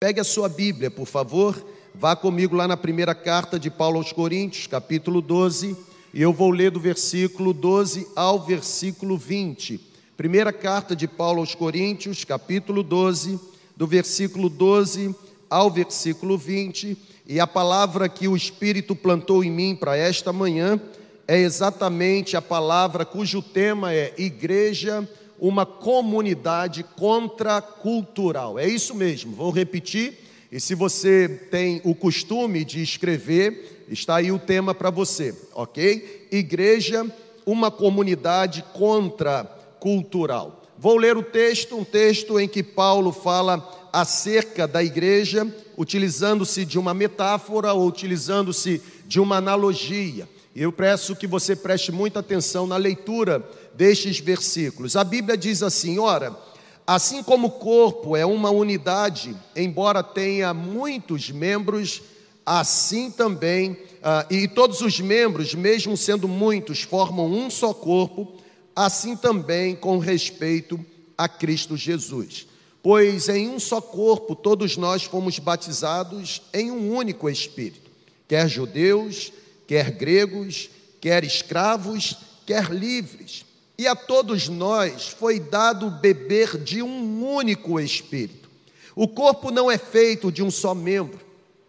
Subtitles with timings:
[0.00, 1.60] Pegue a sua Bíblia, por favor,
[1.92, 5.76] vá comigo lá na primeira carta de Paulo aos Coríntios, capítulo 12,
[6.14, 9.80] e eu vou ler do versículo 12 ao versículo 20.
[10.16, 13.40] Primeira carta de Paulo aos Coríntios, capítulo 12,
[13.76, 15.16] do versículo 12
[15.50, 16.96] ao versículo 20,
[17.26, 20.80] e a palavra que o Espírito plantou em mim para esta manhã
[21.26, 25.08] é exatamente a palavra cujo tema é Igreja
[25.38, 28.58] uma comunidade contracultural.
[28.58, 30.18] É isso mesmo, vou repetir.
[30.50, 36.26] E se você tem o costume de escrever, está aí o tema para você, ok?
[36.32, 37.06] Igreja,
[37.44, 40.62] uma comunidade contracultural.
[40.78, 45.46] Vou ler o texto, um texto em que Paulo fala acerca da igreja,
[45.76, 50.28] utilizando-se de uma metáfora ou utilizando-se de uma analogia.
[50.54, 54.96] Eu peço que você preste muita atenção na leitura destes versículos.
[54.96, 56.36] A Bíblia diz assim: ora,
[56.84, 62.02] assim como o corpo é uma unidade, embora tenha muitos membros,
[62.44, 68.36] assim também, ah, e todos os membros, mesmo sendo muitos, formam um só corpo,
[68.74, 70.84] assim também com respeito
[71.16, 72.48] a Cristo Jesus.
[72.82, 77.90] Pois em um só corpo todos nós fomos batizados em um único Espírito,
[78.26, 79.32] quer judeus,
[79.68, 80.68] quer gregos,
[81.00, 83.46] quer escravos, quer livres
[83.78, 88.50] e a todos nós foi dado beber de um único espírito.
[88.96, 91.20] O corpo não é feito de um só membro,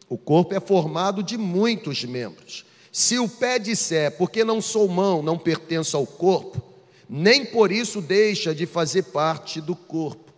[0.10, 2.66] o corpo é formado de muitos membros.
[2.92, 6.60] Se o pé disser, porque não sou mão, não pertenço ao corpo,
[7.08, 10.34] nem por isso deixa de fazer parte do corpo.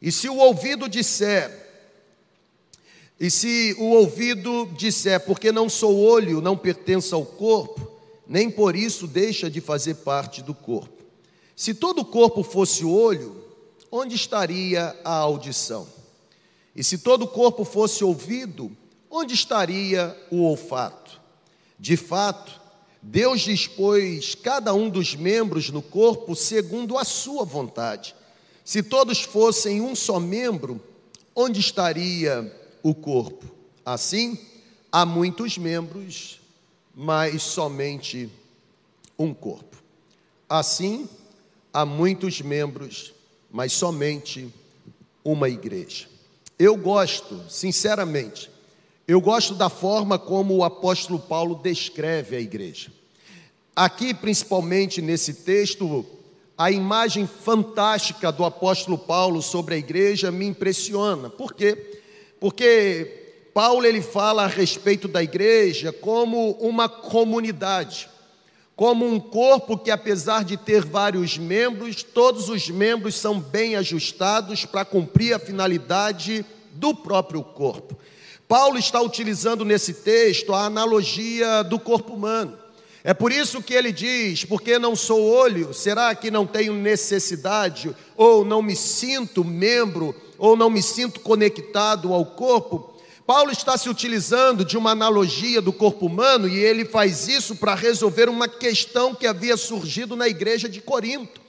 [0.00, 1.68] E se o ouvido disser,
[3.18, 7.86] e se o ouvido disser, porque não sou olho, não pertenço ao corpo,
[8.26, 10.99] nem por isso deixa de fazer parte do corpo.
[11.60, 13.44] Se todo o corpo fosse olho,
[13.92, 15.86] onde estaria a audição?
[16.74, 18.74] E se todo o corpo fosse ouvido,
[19.10, 21.20] onde estaria o olfato?
[21.78, 22.58] De fato,
[23.02, 28.14] Deus dispôs cada um dos membros no corpo segundo a sua vontade.
[28.64, 30.80] Se todos fossem um só membro,
[31.36, 32.50] onde estaria
[32.82, 33.44] o corpo?
[33.84, 34.38] Assim,
[34.90, 36.40] há muitos membros,
[36.94, 38.30] mas somente
[39.18, 39.76] um corpo.
[40.48, 41.06] Assim,
[41.72, 43.12] há muitos membros,
[43.50, 44.52] mas somente
[45.24, 46.06] uma igreja.
[46.58, 48.50] Eu gosto, sinceramente,
[49.06, 52.92] eu gosto da forma como o apóstolo Paulo descreve a igreja.
[53.74, 56.04] Aqui, principalmente nesse texto,
[56.56, 61.30] a imagem fantástica do apóstolo Paulo sobre a igreja me impressiona.
[61.30, 62.00] Por quê?
[62.38, 68.08] Porque Paulo ele fala a respeito da igreja como uma comunidade
[68.80, 74.64] como um corpo que, apesar de ter vários membros, todos os membros são bem ajustados
[74.64, 77.94] para cumprir a finalidade do próprio corpo.
[78.48, 82.56] Paulo está utilizando nesse texto a analogia do corpo humano.
[83.04, 87.94] É por isso que ele diz: porque não sou olho, será que não tenho necessidade,
[88.16, 92.94] ou não me sinto membro, ou não me sinto conectado ao corpo?
[93.30, 97.76] Paulo está se utilizando de uma analogia do corpo humano e ele faz isso para
[97.76, 101.40] resolver uma questão que havia surgido na igreja de Corinto.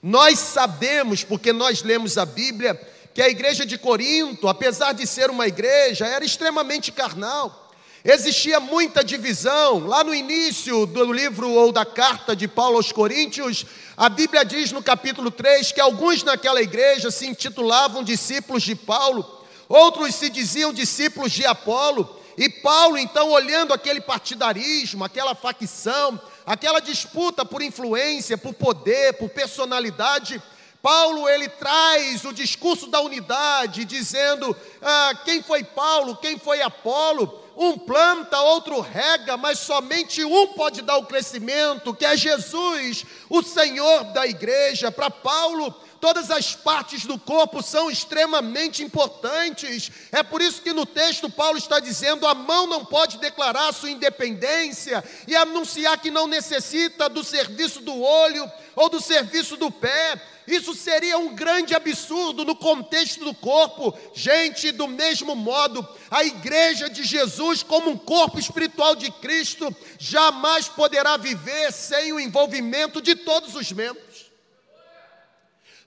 [0.00, 2.80] Nós sabemos, porque nós lemos a Bíblia,
[3.12, 7.72] que a igreja de Corinto, apesar de ser uma igreja, era extremamente carnal.
[8.04, 9.88] Existia muita divisão.
[9.88, 14.70] Lá no início do livro ou da carta de Paulo aos Coríntios, a Bíblia diz
[14.70, 19.42] no capítulo 3 que alguns naquela igreja se intitulavam discípulos de Paulo
[19.74, 26.80] outros se diziam discípulos de Apolo, e Paulo, então, olhando aquele partidarismo, aquela facção, aquela
[26.80, 30.42] disputa por influência, por poder, por personalidade,
[30.82, 37.42] Paulo ele traz o discurso da unidade, dizendo: ah, quem foi Paulo, quem foi Apolo,
[37.56, 43.42] um planta, outro rega, mas somente um pode dar o crescimento, que é Jesus, o
[43.42, 44.92] Senhor da igreja.
[44.92, 49.90] Para Paulo, todas as partes do corpo são extremamente importantes.
[50.12, 53.88] É por isso que no texto Paulo está dizendo: a mão não pode declarar sua
[53.88, 58.46] independência e anunciar que não necessita do serviço do olho
[58.76, 60.20] ou do serviço do pé.
[60.46, 63.98] Isso seria um grande absurdo no contexto do corpo.
[64.12, 70.68] Gente, do mesmo modo, a igreja de Jesus, como um corpo espiritual de Cristo, jamais
[70.68, 74.13] poderá viver sem o envolvimento de todos os membros.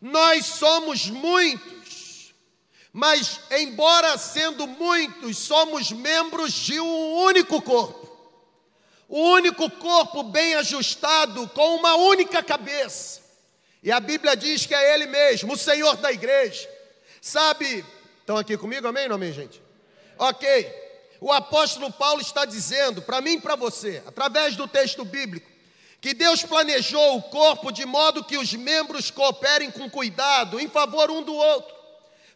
[0.02, 2.34] Nós somos muitos,
[2.94, 8.08] mas, embora sendo muitos, somos membros de um único corpo.
[9.08, 13.22] O único corpo bem ajustado, com uma única cabeça.
[13.82, 16.70] E a Bíblia diz que é Ele mesmo, o Senhor da igreja.
[17.22, 17.86] Sabe,
[18.28, 19.62] Estão aqui comigo, amém ou não amém, gente?
[20.20, 20.70] Ok.
[21.22, 25.50] O apóstolo Paulo está dizendo para mim e para você, através do texto bíblico,
[26.00, 31.10] que Deus planejou o corpo de modo que os membros cooperem com cuidado em favor
[31.10, 31.76] um do outro.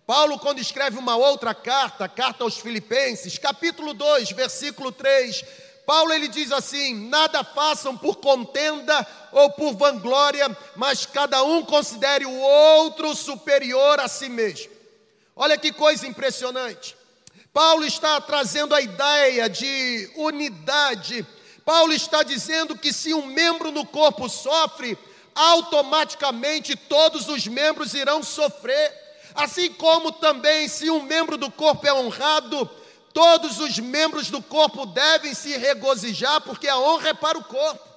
[0.06, 5.46] Paulo, quando escreve uma outra carta, carta aos Filipenses, capítulo 2, versículo 3,
[5.86, 12.26] Paulo ele diz assim: Nada façam por contenda ou por vanglória, mas cada um considere
[12.26, 14.72] o outro superior a si mesmo.
[15.36, 16.96] Olha que coisa impressionante.
[17.54, 21.26] Paulo está trazendo a ideia de unidade.
[21.66, 24.98] Paulo está dizendo que se um membro no corpo sofre,
[25.36, 29.00] automaticamente todos os membros irão sofrer.
[29.34, 32.70] Assim como também, se um membro do corpo é honrado,
[33.14, 37.88] todos os membros do corpo devem se regozijar, porque a honra é para o corpo.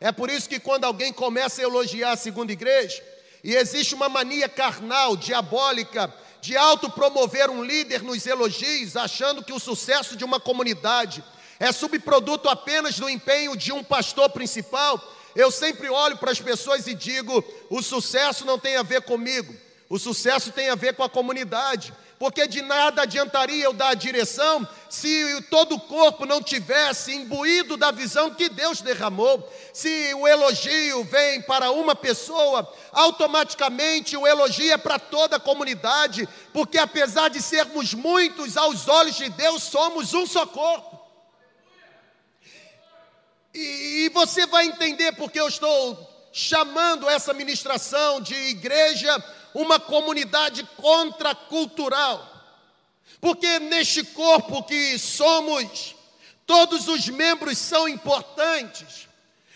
[0.00, 3.02] É por isso que quando alguém começa a elogiar a segunda igreja,
[3.44, 9.60] e existe uma mania carnal, diabólica, de autopromover um líder nos elogios, achando que o
[9.60, 11.22] sucesso de uma comunidade
[11.62, 15.00] é subproduto apenas do empenho de um pastor principal,
[15.32, 19.54] eu sempre olho para as pessoas e digo: o sucesso não tem a ver comigo,
[19.88, 23.94] o sucesso tem a ver com a comunidade porque de nada adiantaria eu dar a
[23.94, 29.52] direção se todo o corpo não tivesse imbuído da visão que Deus derramou.
[29.72, 36.28] Se o elogio vem para uma pessoa, automaticamente o elogio é para toda a comunidade,
[36.52, 40.91] porque apesar de sermos muitos aos olhos de Deus, somos um só corpo.
[43.54, 49.22] E, e você vai entender porque eu estou chamando essa ministração de igreja
[49.54, 52.30] uma comunidade contracultural.
[53.20, 55.94] Porque neste corpo que somos,
[56.46, 59.08] todos os membros são importantes.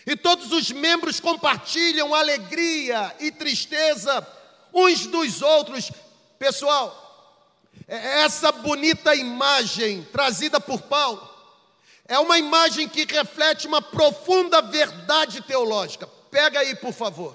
[0.06, 4.24] E todos os membros compartilham alegria e tristeza
[4.72, 5.90] uns dos outros.
[6.38, 7.02] Pessoal,
[7.88, 11.35] é essa bonita imagem trazida por Paulo
[12.08, 16.06] é uma imagem que reflete uma profunda verdade teológica.
[16.30, 17.34] Pega aí, por favor.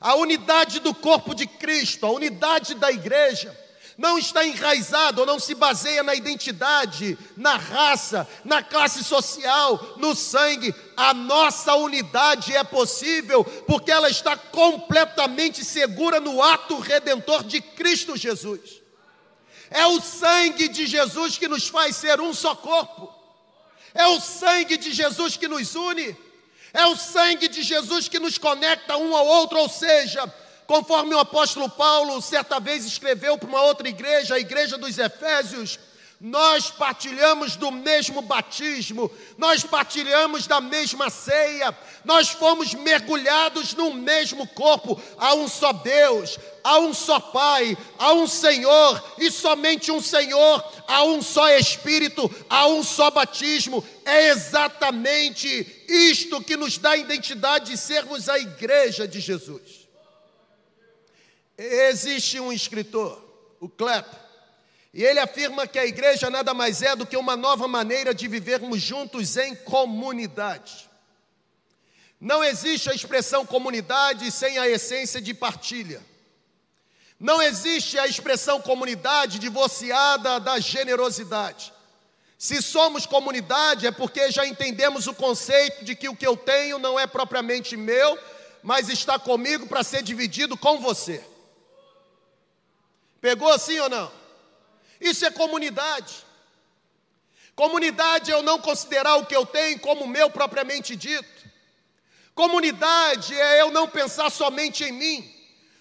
[0.00, 3.58] A unidade do corpo de Cristo, a unidade da igreja,
[3.96, 10.14] não está enraizada ou não se baseia na identidade, na raça, na classe social, no
[10.14, 10.74] sangue.
[10.96, 18.16] A nossa unidade é possível porque ela está completamente segura no ato redentor de Cristo
[18.16, 18.82] Jesus.
[19.70, 23.13] É o sangue de Jesus que nos faz ser um só corpo.
[23.94, 26.16] É o sangue de Jesus que nos une.
[26.72, 30.26] É o sangue de Jesus que nos conecta um ao outro, ou seja,
[30.66, 35.78] conforme o apóstolo Paulo certa vez escreveu para uma outra igreja, a igreja dos Efésios,
[36.24, 44.46] nós partilhamos do mesmo batismo, nós partilhamos da mesma ceia, nós fomos mergulhados no mesmo
[44.46, 44.98] corpo.
[45.18, 50.64] Há um só Deus, há um só Pai, há um Senhor e somente um Senhor,
[50.88, 53.84] há um só Espírito, há um só batismo.
[54.02, 59.86] É exatamente isto que nos dá a identidade de sermos a igreja de Jesus.
[61.58, 63.22] Existe um escritor,
[63.60, 64.23] o Klepp,
[64.94, 68.28] e ele afirma que a igreja nada mais é do que uma nova maneira de
[68.28, 70.88] vivermos juntos em comunidade.
[72.20, 76.00] Não existe a expressão comunidade sem a essência de partilha.
[77.18, 81.72] Não existe a expressão comunidade divorciada da generosidade.
[82.38, 86.78] Se somos comunidade, é porque já entendemos o conceito de que o que eu tenho
[86.78, 88.16] não é propriamente meu,
[88.62, 91.20] mas está comigo para ser dividido com você.
[93.20, 94.23] Pegou assim ou não?
[95.00, 96.24] Isso é comunidade.
[97.54, 101.44] Comunidade é eu não considerar o que eu tenho como meu propriamente dito.
[102.34, 105.34] Comunidade é eu não pensar somente em mim.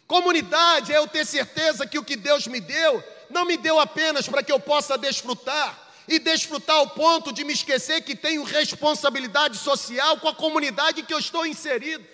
[0.06, 4.28] Comunidade é eu ter certeza que o que Deus me deu, não me deu apenas
[4.28, 9.58] para que eu possa desfrutar, e desfrutar ao ponto de me esquecer que tenho responsabilidade
[9.58, 12.06] social com a comunidade que eu estou inserido.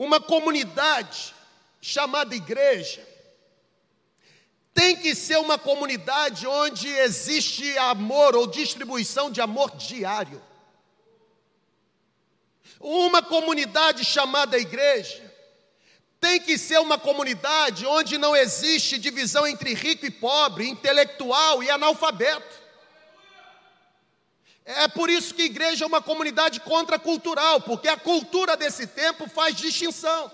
[0.00, 1.34] Uma comunidade
[1.78, 3.06] chamada igreja
[4.72, 10.42] tem que ser uma comunidade onde existe amor ou distribuição de amor diário.
[12.80, 15.22] Uma comunidade chamada igreja
[16.18, 21.68] tem que ser uma comunidade onde não existe divisão entre rico e pobre, intelectual e
[21.68, 22.59] analfabeto.
[24.64, 29.28] É por isso que a igreja é uma comunidade contracultural, porque a cultura desse tempo
[29.28, 30.30] faz distinção.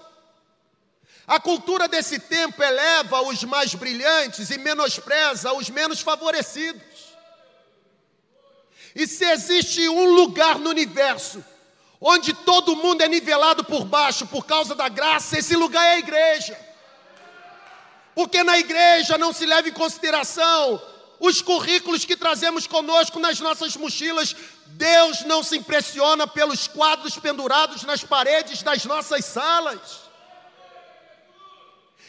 [1.27, 6.83] A cultura desse tempo eleva os mais brilhantes e menospreza os menos favorecidos.
[8.95, 11.45] E se existe um lugar no universo
[12.01, 15.99] onde todo mundo é nivelado por baixo por causa da graça, esse lugar é a
[15.99, 16.59] igreja.
[18.15, 20.81] Porque na igreja não se leva em consideração
[21.19, 24.35] os currículos que trazemos conosco nas nossas mochilas.
[24.67, 30.07] Deus não se impressiona pelos quadros pendurados nas paredes das nossas salas.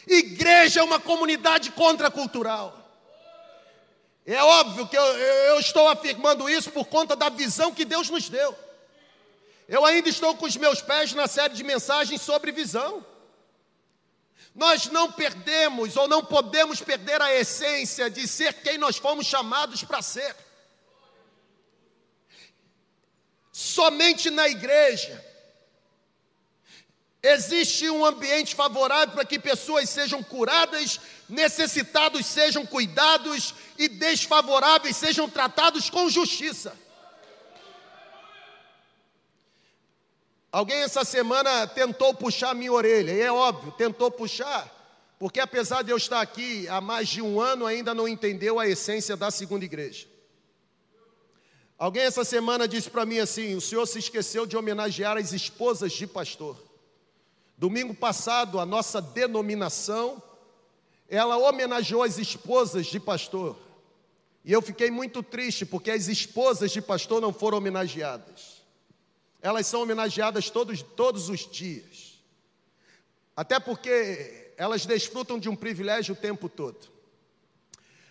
[0.06, 2.74] Igreja é uma comunidade contracultural.
[4.26, 8.28] É óbvio que eu, eu, estou afirmando isso por conta da visão que Deus nos
[8.28, 8.54] deu.
[9.66, 13.04] Eu ainda estou com os meus pés na série de mensagens sobre visão.
[14.58, 19.84] Nós não perdemos ou não podemos perder a essência de ser quem nós fomos chamados
[19.84, 20.34] para ser.
[23.52, 25.24] Somente na igreja
[27.22, 30.98] existe um ambiente favorável para que pessoas sejam curadas,
[31.28, 36.76] necessitados sejam cuidados e desfavoráveis sejam tratados com justiça.
[40.50, 44.74] Alguém essa semana tentou puxar minha orelha, e é óbvio, tentou puxar,
[45.18, 48.66] porque apesar de eu estar aqui há mais de um ano, ainda não entendeu a
[48.66, 50.06] essência da segunda igreja.
[51.78, 55.92] Alguém essa semana disse para mim assim: o senhor se esqueceu de homenagear as esposas
[55.92, 56.56] de pastor.
[57.56, 60.22] Domingo passado, a nossa denominação,
[61.08, 63.56] ela homenageou as esposas de pastor.
[64.44, 68.47] E eu fiquei muito triste porque as esposas de pastor não foram homenageadas.
[69.40, 72.20] Elas são homenageadas todos, todos os dias.
[73.36, 76.88] Até porque elas desfrutam de um privilégio o tempo todo.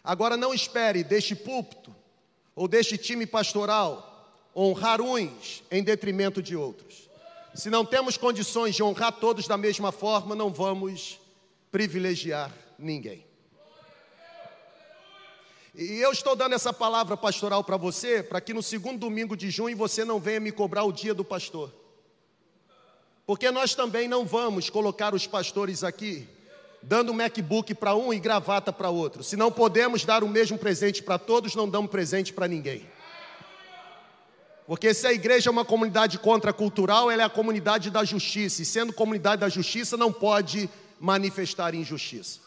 [0.03, 1.93] Agora não espere deste púlpito
[2.55, 7.09] ou deste time pastoral honrar uns em detrimento de outros.
[7.53, 11.19] Se não temos condições de honrar todos da mesma forma, não vamos
[11.69, 13.26] privilegiar ninguém.
[15.77, 19.51] E eu estou dando essa palavra pastoral para você, para que no segundo domingo de
[19.51, 21.71] junho você não venha me cobrar o dia do pastor.
[23.27, 26.27] Porque nós também não vamos colocar os pastores aqui
[26.81, 29.23] dando MacBook para um e gravata para outro.
[29.23, 32.87] Se não podemos dar o mesmo presente para todos, não damos presente para ninguém.
[34.65, 38.63] Porque se a igreja é uma comunidade contracultural, ela é a comunidade da justiça.
[38.63, 40.69] E sendo comunidade da justiça, não pode
[40.99, 42.46] manifestar injustiça.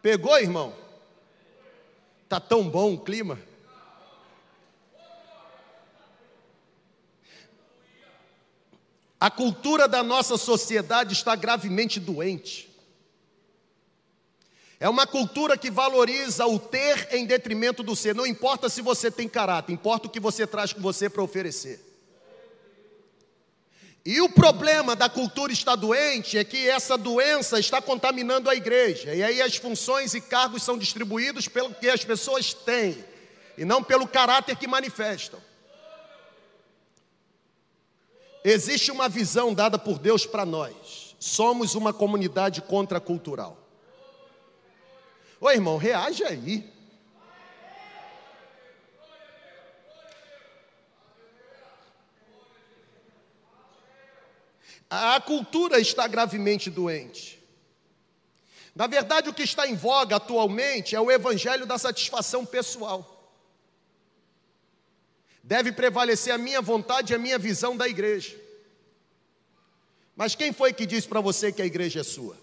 [0.00, 0.74] Pegou, irmão?
[2.28, 3.38] Tá tão bom o clima.
[9.20, 12.68] A cultura da nossa sociedade está gravemente doente.
[14.78, 18.14] É uma cultura que valoriza o ter em detrimento do ser.
[18.14, 21.87] Não importa se você tem caráter, importa o que você traz com você para oferecer.
[24.04, 29.14] E o problema da cultura está doente é que essa doença está contaminando a igreja.
[29.14, 33.04] E aí as funções e cargos são distribuídos pelo que as pessoas têm
[33.56, 35.40] e não pelo caráter que manifestam.
[38.44, 41.14] Existe uma visão dada por Deus para nós.
[41.18, 43.58] Somos uma comunidade contracultural.
[45.40, 46.77] Ô irmão, reage aí.
[54.90, 57.38] A cultura está gravemente doente.
[58.74, 63.14] Na verdade, o que está em voga atualmente é o evangelho da satisfação pessoal.
[65.42, 68.38] Deve prevalecer a minha vontade e a minha visão da igreja.
[70.14, 72.36] Mas quem foi que disse para você que a igreja é sua?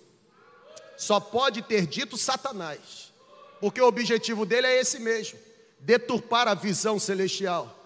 [0.97, 3.13] Só pode ter dito Satanás,
[3.59, 5.39] porque o objetivo dele é esse mesmo:
[5.79, 7.77] deturpar a visão celestial,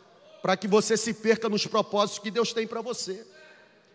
[0.41, 3.25] para que você se perca nos propósitos que Deus tem para você.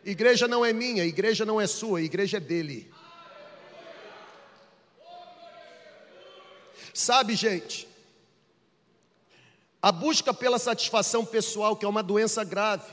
[0.05, 2.93] Igreja não é minha, igreja não é sua, igreja é dele.
[6.93, 7.89] Sabe, gente,
[9.83, 12.93] a busca pela satisfação pessoal, que é uma doença grave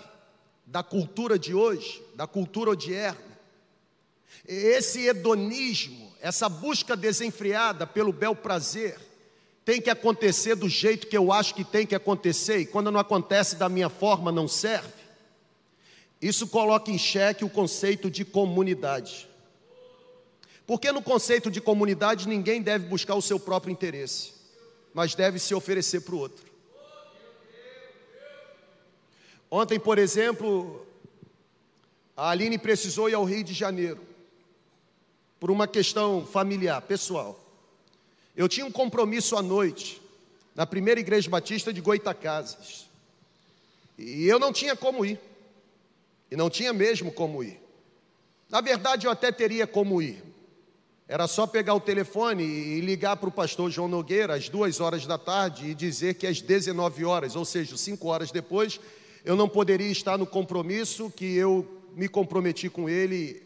[0.65, 3.19] da cultura de hoje, da cultura odierna,
[4.47, 8.97] esse hedonismo, essa busca desenfreada pelo bel prazer,
[9.65, 12.99] tem que acontecer do jeito que eu acho que tem que acontecer, e quando não
[12.99, 15.00] acontece da minha forma, não serve.
[16.21, 19.27] Isso coloca em xeque o conceito de comunidade.
[20.67, 24.33] Porque no conceito de comunidade ninguém deve buscar o seu próprio interesse,
[24.93, 26.45] mas deve se oferecer para o outro.
[29.49, 30.85] Ontem, por exemplo,
[32.15, 33.99] a Aline precisou ir ao Rio de Janeiro
[35.39, 37.37] por uma questão familiar, pessoal.
[38.35, 40.01] Eu tinha um compromisso à noite
[40.55, 42.87] na primeira igreja batista de Goitacazes.
[43.97, 45.19] E eu não tinha como ir.
[46.31, 47.61] E não tinha mesmo como ir.
[48.49, 50.23] Na verdade, eu até teria como ir.
[51.07, 55.05] Era só pegar o telefone e ligar para o pastor João Nogueira às duas horas
[55.05, 58.79] da tarde e dizer que às 19 horas, ou seja, cinco horas depois,
[59.25, 63.43] eu não poderia estar no compromisso que eu me comprometi com ele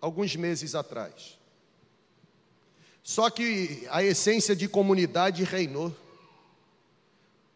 [0.00, 1.38] alguns meses atrás.
[3.02, 5.94] Só que a essência de comunidade reinou.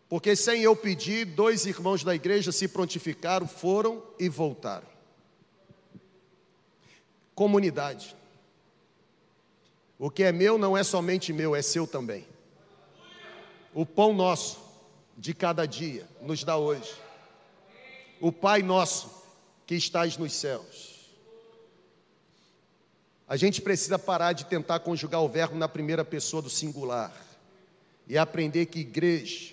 [0.09, 4.87] Porque sem eu pedir, dois irmãos da igreja se prontificaram, foram e voltaram.
[7.35, 8.17] Comunidade.
[9.99, 12.27] O que é meu não é somente meu, é seu também.
[13.75, 14.59] O pão nosso
[15.17, 16.95] de cada dia nos dá hoje.
[18.21, 19.11] O Pai nosso
[19.67, 20.99] que estás nos céus.
[23.29, 27.13] A gente precisa parar de tentar conjugar o verbo na primeira pessoa do singular
[28.07, 29.53] e aprender que igreja,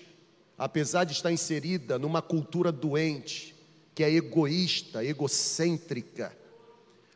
[0.58, 3.54] apesar de estar inserida numa cultura doente,
[3.94, 6.36] que é egoísta, egocêntrica,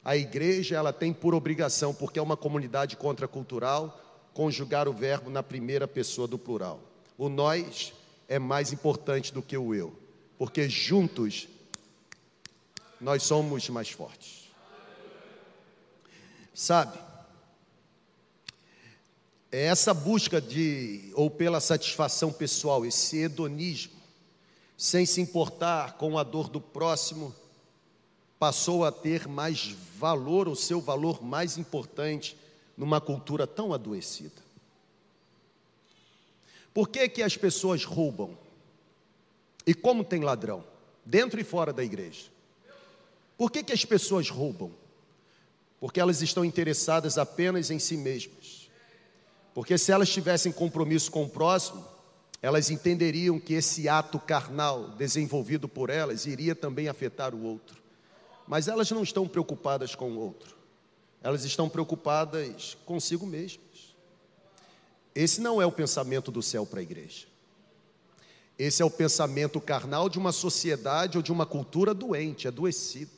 [0.05, 4.01] a igreja ela tem por obrigação, porque é uma comunidade contracultural,
[4.33, 6.81] conjugar o verbo na primeira pessoa do plural.
[7.19, 7.93] O nós
[8.29, 9.95] é mais importante do que o eu,
[10.39, 11.49] porque juntos
[13.01, 14.51] nós somos mais fortes.
[16.55, 17.10] Sabe?
[19.53, 23.93] É essa busca de ou pela satisfação pessoal, esse hedonismo,
[24.77, 27.35] sem se importar com a dor do próximo,
[28.39, 32.37] passou a ter mais valor, o seu valor mais importante
[32.77, 34.41] numa cultura tão adoecida.
[36.73, 38.39] Por que, que as pessoas roubam?
[39.67, 40.65] E como tem ladrão?
[41.05, 42.27] Dentro e fora da igreja.
[43.37, 44.71] Por que, que as pessoas roubam?
[45.81, 48.60] Porque elas estão interessadas apenas em si mesmas.
[49.61, 51.87] Porque se elas tivessem compromisso com o próximo,
[52.41, 57.77] elas entenderiam que esse ato carnal desenvolvido por elas iria também afetar o outro.
[58.49, 60.57] Mas elas não estão preocupadas com o outro,
[61.23, 63.95] elas estão preocupadas consigo mesmas.
[65.15, 67.27] Esse não é o pensamento do céu para a igreja.
[68.59, 73.13] Esse é o pensamento carnal de uma sociedade ou de uma cultura doente, adoecida.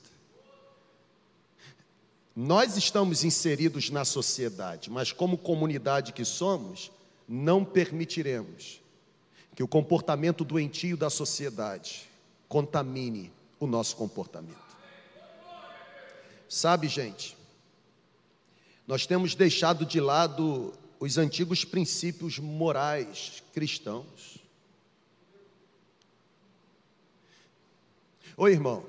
[2.34, 6.90] Nós estamos inseridos na sociedade, mas como comunidade que somos,
[7.28, 8.80] não permitiremos
[9.54, 12.08] que o comportamento doentio da sociedade
[12.48, 13.30] contamine
[13.60, 14.56] o nosso comportamento.
[16.48, 17.36] Sabe, gente,
[18.86, 24.38] nós temos deixado de lado os antigos princípios morais cristãos.
[28.36, 28.84] Oi, irmão,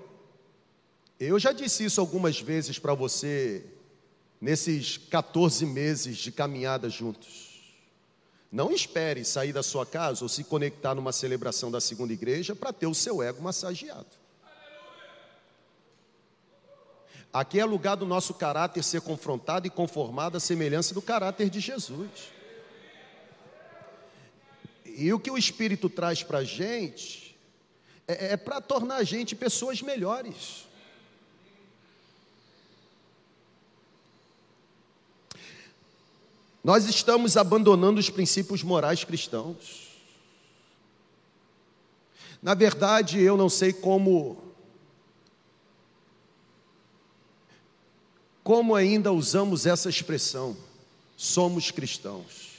[1.28, 3.64] eu já disse isso algumas vezes para você
[4.42, 7.54] nesses 14 meses de caminhada juntos.
[8.52, 12.74] Não espere sair da sua casa ou se conectar numa celebração da segunda igreja para
[12.74, 14.24] ter o seu ego massageado.
[17.34, 21.60] Aqui é lugar do nosso caráter ser confrontado e conformado à semelhança do caráter de
[21.60, 22.12] Jesus.
[24.86, 27.36] E o que o Espírito traz para a gente
[28.08, 30.68] é, é para tornar a gente pessoas melhores.
[36.64, 39.90] Nós estamos abandonando os princípios morais cristãos.
[42.42, 44.54] Na verdade, eu não sei como
[48.44, 50.56] Como ainda usamos essa expressão?
[51.16, 52.58] Somos cristãos.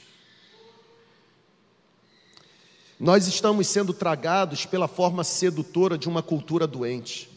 [2.99, 7.29] Nós estamos sendo tragados pela forma sedutora de uma cultura doente.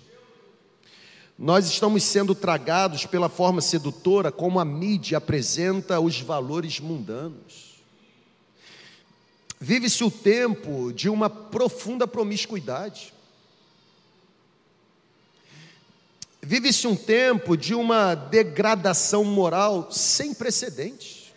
[1.38, 7.76] Nós estamos sendo tragados pela forma sedutora como a mídia apresenta os valores mundanos.
[9.60, 13.14] Vive-se o tempo de uma profunda promiscuidade.
[16.42, 21.32] Vive-se um tempo de uma degradação moral sem precedentes.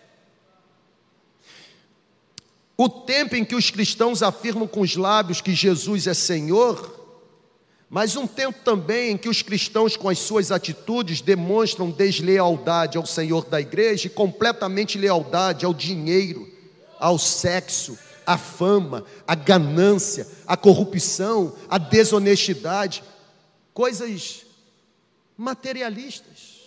[2.76, 7.01] O tempo em que os cristãos afirmam com os lábios que Jesus é Senhor,
[7.94, 13.06] mas um tempo também em que os cristãos, com as suas atitudes, demonstram deslealdade ao
[13.06, 16.50] Senhor da igreja e completamente lealdade ao dinheiro,
[16.98, 23.04] ao sexo, à fama, à ganância, à corrupção, à desonestidade,
[23.74, 24.46] coisas
[25.38, 26.62] materialistas.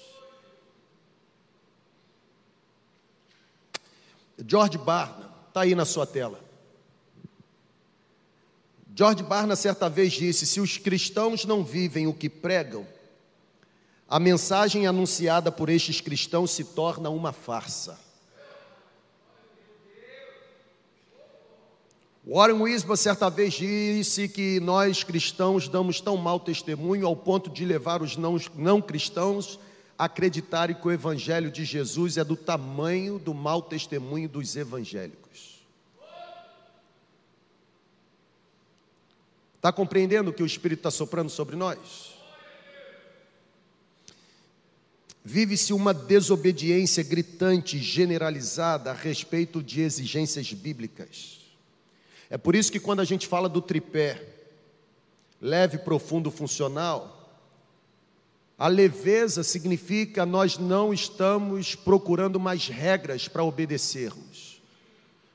[4.47, 6.44] George Barna, está aí na sua tela.
[8.97, 12.87] George Barna certa vez disse: se os cristãos não vivem o que pregam,
[14.09, 17.99] a mensagem anunciada por estes cristãos se torna uma farsa.
[22.27, 27.67] Warren Wisba certa vez disse que nós cristãos damos tão mau testemunho ao ponto de
[27.67, 29.59] levar os não, não cristãos
[29.99, 35.24] a acreditarem que o Evangelho de Jesus é do tamanho do mau testemunho dos evangélicos.
[39.65, 41.79] Está compreendendo o que o Espírito está soprando sobre nós?
[45.25, 51.41] Vive-se uma desobediência gritante, generalizada a respeito de exigências bíblicas.
[52.29, 54.23] É por isso que quando a gente fala do tripé,
[55.41, 57.43] leve, profundo, funcional,
[58.59, 64.54] a leveza significa nós não estamos procurando mais regras para obedecermos.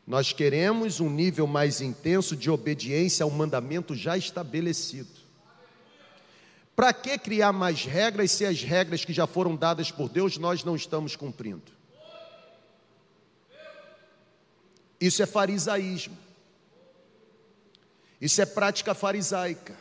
[0.10, 5.20] Nós queremos um nível mais intenso de obediência ao mandamento já estabelecido.
[6.76, 10.64] Para que criar mais regras se as regras que já foram dadas por Deus nós
[10.64, 11.72] não estamos cumprindo?
[15.00, 16.18] Isso é farisaísmo.
[18.20, 19.78] Isso é prática farisaica.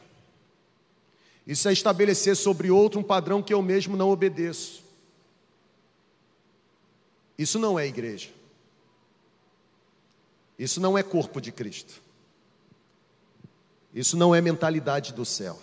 [1.47, 4.85] Isso é estabelecer sobre outro um padrão que eu mesmo não obedeço.
[7.38, 8.37] Isso não é igreja.
[10.59, 12.03] Isso não é corpo de Cristo.
[13.94, 15.59] Isso não é mentalidade do céu.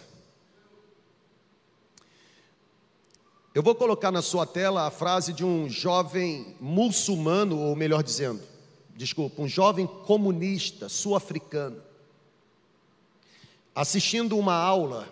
[3.54, 8.42] Eu vou colocar na sua tela a frase de um jovem muçulmano, ou melhor dizendo,
[8.96, 11.82] desculpa, um jovem comunista sul-africano,
[13.74, 15.08] assistindo uma aula.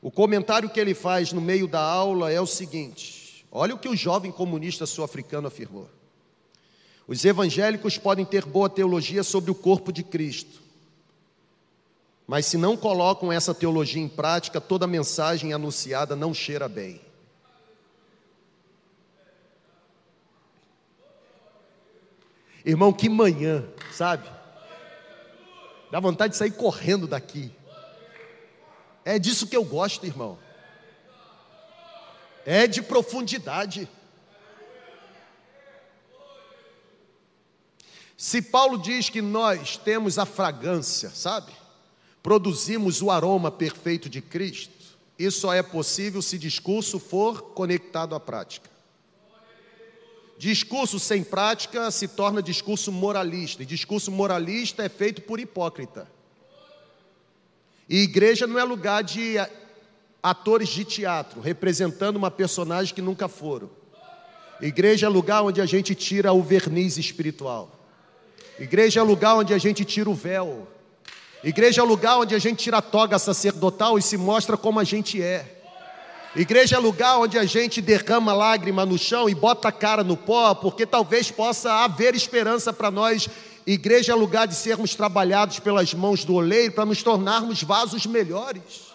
[0.00, 3.88] O comentário que ele faz no meio da aula é o seguinte: olha o que
[3.88, 5.90] o jovem comunista sul-africano afirmou.
[7.06, 10.60] Os evangélicos podem ter boa teologia sobre o corpo de Cristo,
[12.26, 17.00] mas se não colocam essa teologia em prática, toda mensagem anunciada não cheira bem.
[22.64, 24.28] Irmão, que manhã, sabe?
[25.88, 27.52] Dá vontade de sair correndo daqui.
[29.04, 30.36] É disso que eu gosto, irmão.
[32.44, 33.88] É de profundidade.
[38.16, 41.52] Se Paulo diz que nós temos a fragrância, sabe?
[42.22, 44.74] Produzimos o aroma perfeito de Cristo,
[45.18, 48.70] isso só é possível se discurso for conectado à prática.
[50.38, 56.10] Discurso sem prática se torna discurso moralista, e discurso moralista é feito por hipócrita.
[57.88, 59.36] E igreja não é lugar de
[60.22, 63.70] atores de teatro, representando uma personagem que nunca foram.
[64.60, 67.75] Igreja é lugar onde a gente tira o verniz espiritual.
[68.58, 70.66] Igreja é lugar onde a gente tira o véu.
[71.44, 74.84] Igreja é lugar onde a gente tira a toga sacerdotal e se mostra como a
[74.84, 75.56] gente é.
[76.34, 80.16] Igreja é lugar onde a gente derrama lágrima no chão e bota a cara no
[80.16, 83.28] pó, porque talvez possa haver esperança para nós.
[83.66, 88.85] Igreja é lugar de sermos trabalhados pelas mãos do oleiro para nos tornarmos vasos melhores.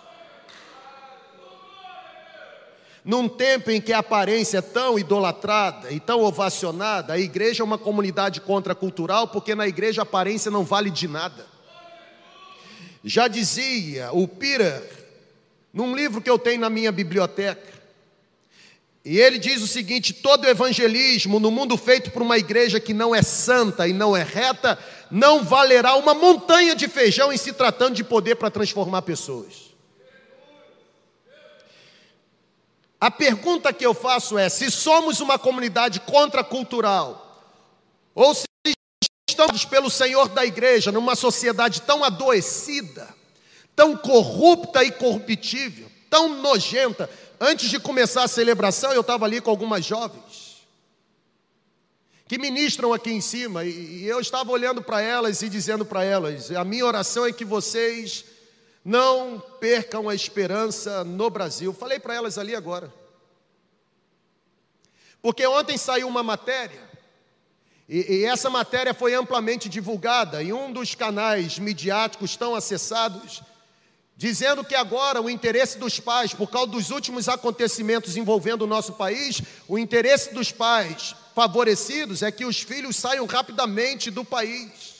[3.04, 7.66] Num tempo em que a aparência é tão idolatrada e tão ovacionada, a igreja é
[7.66, 11.48] uma comunidade contracultural, porque na igreja a aparência não vale de nada.
[13.04, 14.84] Já dizia o Peter
[15.74, 17.72] num livro que eu tenho na minha biblioteca.
[19.04, 23.16] E ele diz o seguinte: todo evangelismo no mundo feito por uma igreja que não
[23.16, 24.78] é santa e não é reta,
[25.10, 29.71] não valerá uma montanha de feijão em se tratando de poder para transformar pessoas.
[33.02, 37.44] A pergunta que eu faço é: se somos uma comunidade contracultural,
[38.14, 38.46] ou se
[39.28, 43.10] estamos pelo Senhor da igreja numa sociedade tão adoecida,
[43.76, 47.10] tão corrupta e corruptível, tão nojenta.
[47.40, 50.52] Antes de começar a celebração, eu estava ali com algumas jovens
[52.28, 56.52] que ministram aqui em cima, e eu estava olhando para elas e dizendo para elas:
[56.52, 58.24] a minha oração é que vocês
[58.84, 61.74] não percam a esperança no Brasil.
[61.74, 62.94] Falei para elas ali agora.
[65.22, 66.89] Porque ontem saiu uma matéria,
[67.88, 73.44] e, e, essa matéria foi amplamente divulgada em um dos canais midiáticos tão acessados
[74.22, 78.94] dizendo que agora o interesse dos pais, por causa dos últimos acontecimentos envolvendo o nosso
[78.94, 84.91] país, o interesse dos pais favorecidos é que os filhos saiam rapidamente do país.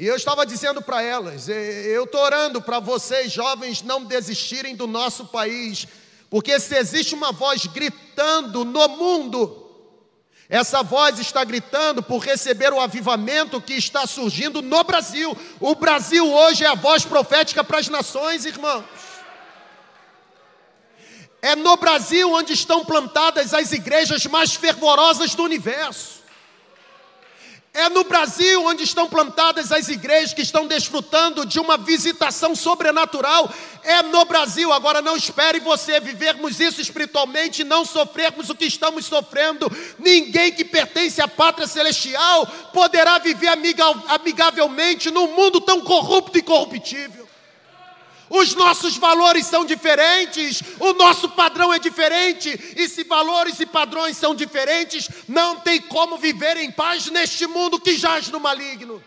[0.00, 4.86] E eu estava dizendo para elas, eu estou orando para vocês, jovens, não desistirem do
[4.86, 5.86] nosso país,
[6.30, 9.70] porque se existe uma voz gritando no mundo,
[10.48, 15.36] essa voz está gritando por receber o avivamento que está surgindo no Brasil.
[15.60, 18.86] O Brasil hoje é a voz profética para as nações, irmãos.
[21.42, 26.19] É no Brasil onde estão plantadas as igrejas mais fervorosas do universo.
[27.72, 33.48] É no Brasil onde estão plantadas as igrejas que estão desfrutando de uma visitação sobrenatural.
[33.84, 34.72] É no Brasil.
[34.72, 39.70] Agora não espere você vivermos isso espiritualmente e não sofrermos o que estamos sofrendo.
[40.00, 43.50] Ninguém que pertence à pátria celestial poderá viver
[44.08, 47.29] amigavelmente num mundo tão corrupto e corruptível
[48.30, 54.16] os nossos valores são diferentes, o nosso padrão é diferente, e se valores e padrões
[54.16, 59.02] são diferentes, não tem como viver em paz neste mundo que jaz no maligno.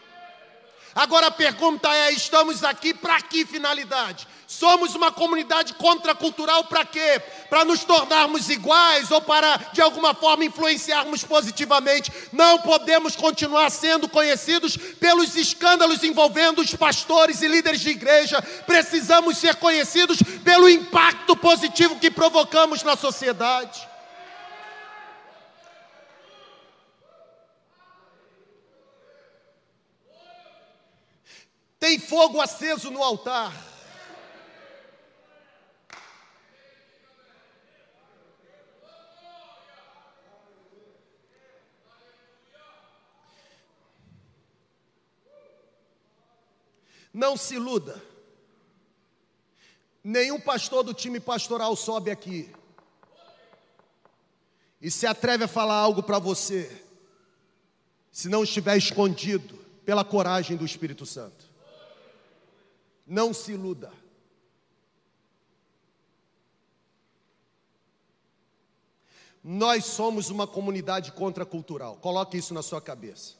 [0.96, 4.28] Agora a pergunta é: estamos aqui para que finalidade?
[4.46, 7.20] Somos uma comunidade contracultural para quê?
[7.50, 12.12] Para nos tornarmos iguais ou para de alguma forma influenciarmos positivamente?
[12.32, 18.40] Não podemos continuar sendo conhecidos pelos escândalos envolvendo os pastores e líderes de igreja.
[18.68, 23.93] Precisamos ser conhecidos pelo impacto positivo que provocamos na sociedade.
[31.84, 33.54] Tem fogo aceso no altar.
[47.14, 48.02] Não se iluda.
[50.02, 52.50] Nenhum pastor do time pastoral sobe aqui
[54.82, 56.82] e se atreve a falar algo para você,
[58.10, 61.52] se não estiver escondido pela coragem do Espírito Santo.
[63.06, 63.92] Não se iluda.
[69.44, 71.98] Nós somos uma comunidade contracultural.
[71.98, 73.36] Coloque isso na sua cabeça.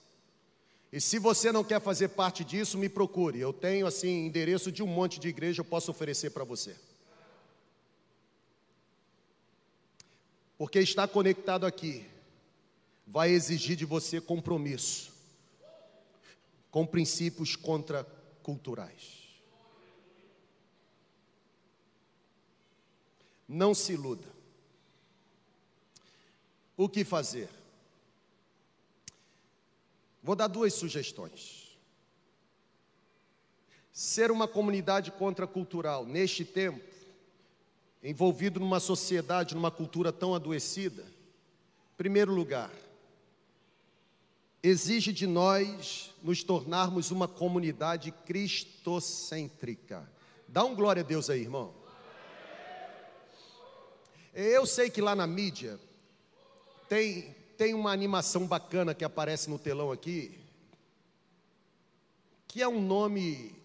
[0.92, 3.40] E se você não quer fazer parte disso, me procure.
[3.40, 6.76] Eu tenho assim endereço de um monte de igreja, eu posso oferecer para você.
[10.58, 12.06] Porque estar conectado aqui
[13.08, 15.12] vai exigir de você compromisso
[16.70, 19.24] com princípios contraculturais.
[23.54, 24.28] Não se iluda.
[26.76, 27.48] O que fazer?
[30.24, 31.78] Vou dar duas sugestões.
[33.92, 36.84] Ser uma comunidade contracultural neste tempo,
[38.02, 41.06] envolvido numa sociedade, numa cultura tão adoecida,
[41.96, 42.72] primeiro lugar,
[44.64, 50.12] exige de nós nos tornarmos uma comunidade cristocêntrica.
[50.48, 51.83] Dá um glória a Deus aí, irmão.
[54.34, 55.80] Eu sei que lá na mídia
[56.90, 60.40] tem, tem uma animação bacana que aparece no telão aqui,
[62.48, 63.56] que é um nome,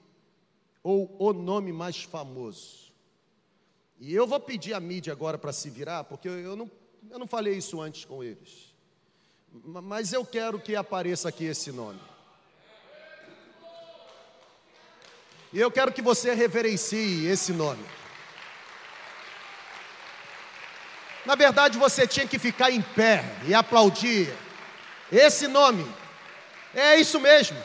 [0.82, 2.92] ou o nome mais famoso.
[3.98, 6.70] E eu vou pedir à mídia agora para se virar, porque eu não,
[7.10, 8.74] eu não falei isso antes com eles.
[9.64, 12.00] Mas eu quero que apareça aqui esse nome.
[15.50, 17.82] E eu quero que você reverencie esse nome.
[21.28, 24.34] Na verdade, você tinha que ficar em pé e aplaudir.
[25.12, 25.86] Esse nome.
[26.74, 27.62] É isso mesmo.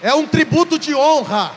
[0.00, 1.52] É um tributo de honra.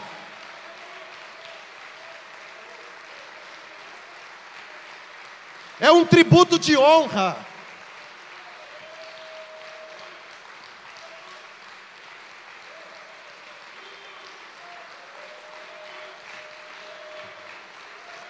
[5.80, 7.38] É um tributo de honra.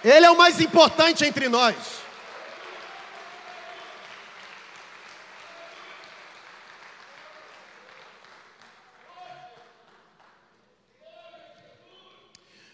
[0.02, 2.00] Ele é o mais importante entre nós.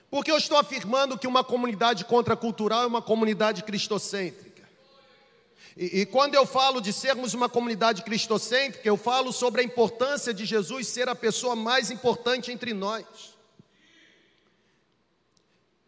[0.09, 4.47] Porque eu estou afirmando que uma comunidade contracultural é uma comunidade cristocêntrica.
[5.77, 10.33] E, e, quando eu falo de sermos uma comunidade cristocêntrica, eu falo sobre a importância
[10.33, 13.05] de Jesus ser a pessoa mais importante entre nós.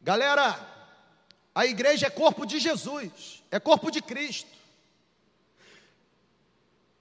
[0.02, 0.77] Galera,
[1.58, 4.48] a igreja é corpo de Jesus, é corpo de Cristo.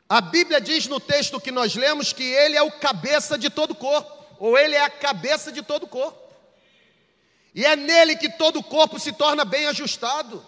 [0.09, 3.75] A Bíblia diz no texto que nós lemos que ele é o cabeça de todo
[3.75, 6.19] corpo, ou ele é a cabeça de todo corpo.
[7.53, 10.43] E é nele que todo o corpo se torna bem ajustado.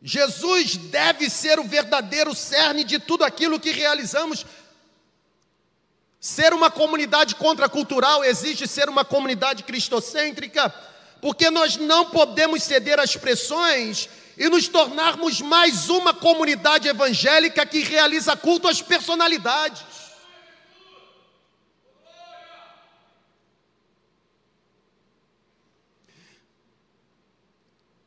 [0.00, 4.46] Jesus deve ser o verdadeiro cerne de tudo aquilo que realizamos
[6.22, 10.72] Ser uma comunidade contracultural exige ser uma comunidade cristocêntrica,
[11.20, 14.08] porque nós não podemos ceder às pressões
[14.38, 19.82] e nos tornarmos mais uma comunidade evangélica que realiza culto às personalidades.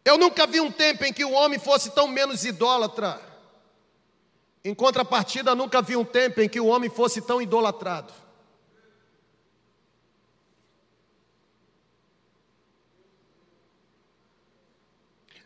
[0.06, 3.35] Eu nunca vi um tempo em que o homem fosse tão menos idólatra.
[4.66, 8.12] Em contrapartida, nunca vi um tempo em que o homem fosse tão idolatrado.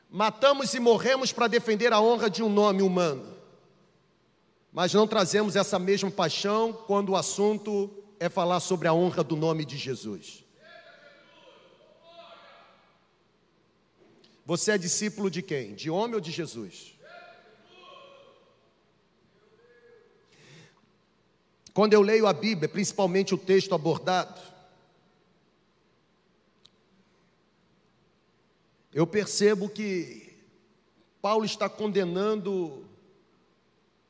[0.10, 3.38] Matamos e morremos para defender a honra de um nome humano,
[4.72, 9.36] mas não trazemos essa mesma paixão quando o assunto é falar sobre a honra do
[9.36, 10.46] nome de Jesus.
[14.46, 15.76] Você é discípulo de quem?
[15.76, 16.99] De homem ou de Jesus?
[21.74, 24.42] Quando eu leio a Bíblia, principalmente o texto abordado,
[28.94, 30.34] eu percebo que
[31.22, 32.86] Paulo está condenando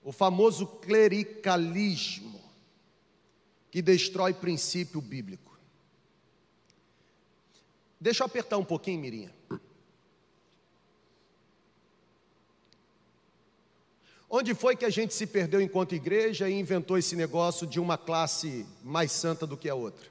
[0.03, 2.39] o famoso clericalismo
[3.69, 5.59] que destrói princípio bíblico.
[7.99, 9.38] Deixa eu apertar um pouquinho, Mirinha.
[14.29, 17.97] Onde foi que a gente se perdeu enquanto igreja e inventou esse negócio de uma
[17.97, 20.07] classe mais santa do que a outra?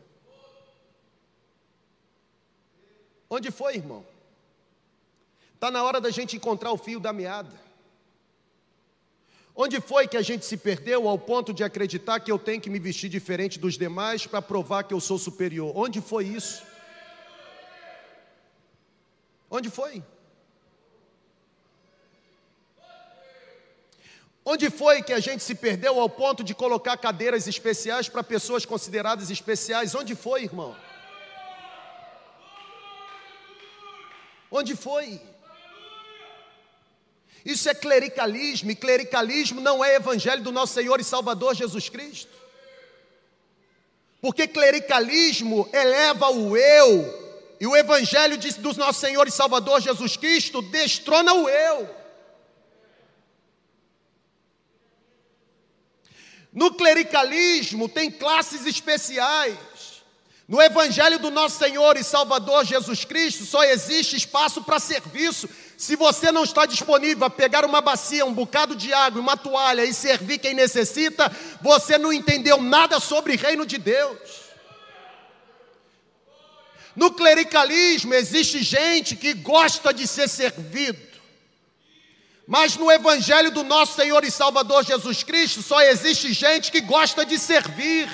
[3.31, 4.05] Onde foi, irmão?
[5.55, 7.69] Está na hora da gente encontrar o fio da meada.
[9.55, 12.71] Onde foi que a gente se perdeu ao ponto de acreditar que eu tenho que
[12.71, 15.73] me vestir diferente dos demais para provar que eu sou superior?
[15.77, 16.65] Onde foi isso?
[19.51, 20.03] Onde foi?
[24.51, 28.65] Onde foi que a gente se perdeu ao ponto de colocar cadeiras especiais para pessoas
[28.65, 29.95] consideradas especiais?
[29.95, 30.75] Onde foi, irmão?
[34.51, 35.21] Onde foi?
[37.45, 42.33] Isso é clericalismo, e clericalismo não é evangelho do nosso Senhor e Salvador Jesus Cristo.
[44.19, 50.63] Porque clericalismo eleva o eu, e o evangelho do nosso Senhor e Salvador Jesus Cristo
[50.63, 51.98] destrona o eu.
[56.53, 59.57] No clericalismo tem classes especiais.
[60.49, 65.47] No Evangelho do nosso Senhor e Salvador Jesus Cristo só existe espaço para serviço.
[65.77, 69.85] Se você não está disponível a pegar uma bacia, um bocado de água, uma toalha
[69.85, 71.31] e servir quem necessita,
[71.61, 74.49] você não entendeu nada sobre o reino de Deus.
[76.97, 81.08] No clericalismo existe gente que gosta de ser servido.
[82.51, 87.23] Mas no Evangelho do nosso Senhor e Salvador Jesus Cristo só existe gente que gosta
[87.27, 88.09] de servir.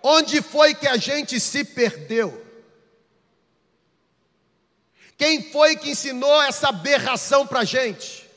[0.00, 2.40] Onde foi que a gente se perdeu?
[5.18, 8.30] Quem foi que ensinou essa aberração para a gente?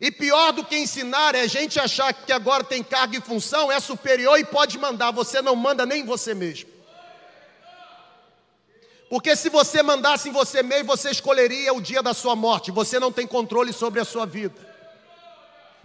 [0.00, 3.70] E pior do que ensinar é a gente achar que agora tem carga e função,
[3.70, 6.70] é superior e pode mandar, você não manda nem em você mesmo.
[9.10, 13.00] Porque se você mandasse em você mesmo, você escolheria o dia da sua morte, você
[13.00, 14.54] não tem controle sobre a sua vida.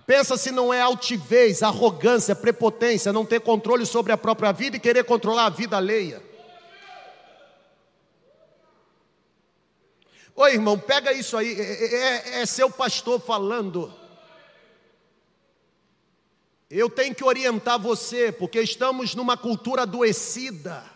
[0.06, 4.80] Pensa se não é altivez, arrogância, prepotência, não ter controle sobre a própria vida e
[4.80, 6.22] querer controlar a vida alheia.
[10.36, 13.92] Oi, irmão, pega isso aí, é, é, é, é seu pastor falando.
[16.70, 20.95] Eu tenho que orientar você, porque estamos numa cultura adoecida.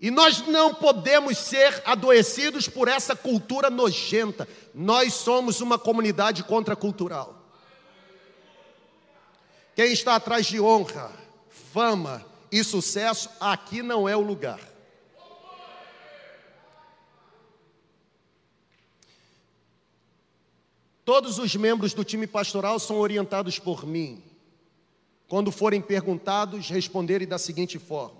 [0.00, 4.48] E nós não podemos ser adoecidos por essa cultura nojenta.
[4.74, 7.36] Nós somos uma comunidade contracultural.
[9.76, 11.12] Quem está atrás de honra,
[11.48, 14.60] fama e sucesso, aqui não é o lugar.
[21.04, 24.22] Todos os membros do time pastoral são orientados por mim.
[25.28, 28.19] Quando forem perguntados, responderem da seguinte forma: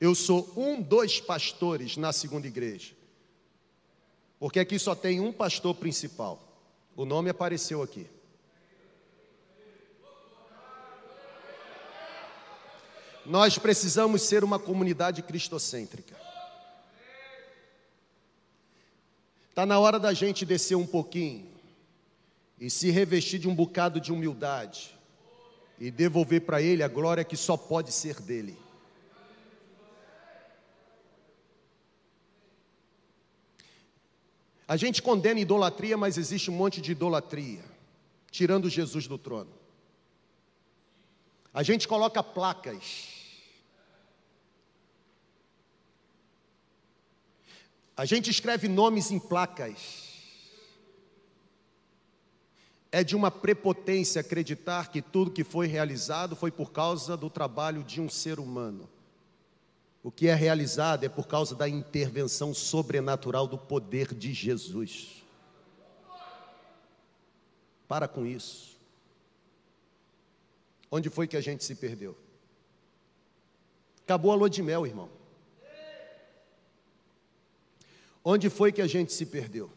[0.00, 2.94] Eu sou um dos pastores na segunda igreja.
[4.38, 6.40] Porque aqui só tem um pastor principal.
[6.96, 8.06] O nome apareceu aqui.
[13.24, 16.14] Nós precisamos ser uma comunidade cristocêntrica.
[19.48, 21.46] Está na hora da gente descer um pouquinho
[22.60, 24.94] e se revestir de um bocado de humildade
[25.78, 28.58] e devolver para Ele a glória que só pode ser dele.
[34.66, 37.64] A gente condena idolatria, mas existe um monte de idolatria,
[38.30, 39.52] tirando Jesus do trono.
[41.52, 43.14] A gente coloca placas
[47.96, 50.12] A gente escreve nomes em placas.
[52.90, 57.84] É de uma prepotência acreditar que tudo que foi realizado foi por causa do trabalho
[57.84, 58.88] de um ser humano.
[60.04, 65.24] O que é realizado é por causa da intervenção sobrenatural do poder de Jesus.
[67.88, 68.78] Para com isso.
[70.90, 72.14] Onde foi que a gente se perdeu?
[74.02, 75.08] Acabou a lua de mel, irmão.
[78.22, 79.72] Onde foi que a gente se perdeu?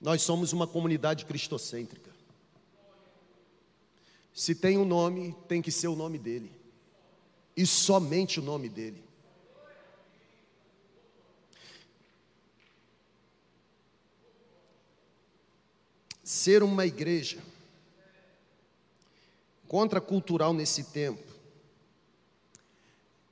[0.00, 2.12] Nós somos uma comunidade cristocêntrica.
[4.32, 6.63] Se tem um nome, tem que ser o nome dele.
[7.56, 9.02] E somente o nome dele.
[16.22, 17.38] Ser uma igreja
[19.68, 21.34] contracultural nesse tempo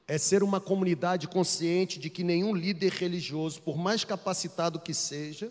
[0.07, 5.51] é ser uma comunidade consciente de que nenhum líder religioso, por mais capacitado que seja,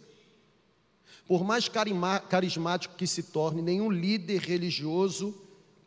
[1.27, 5.35] por mais carismático que se torne, nenhum líder religioso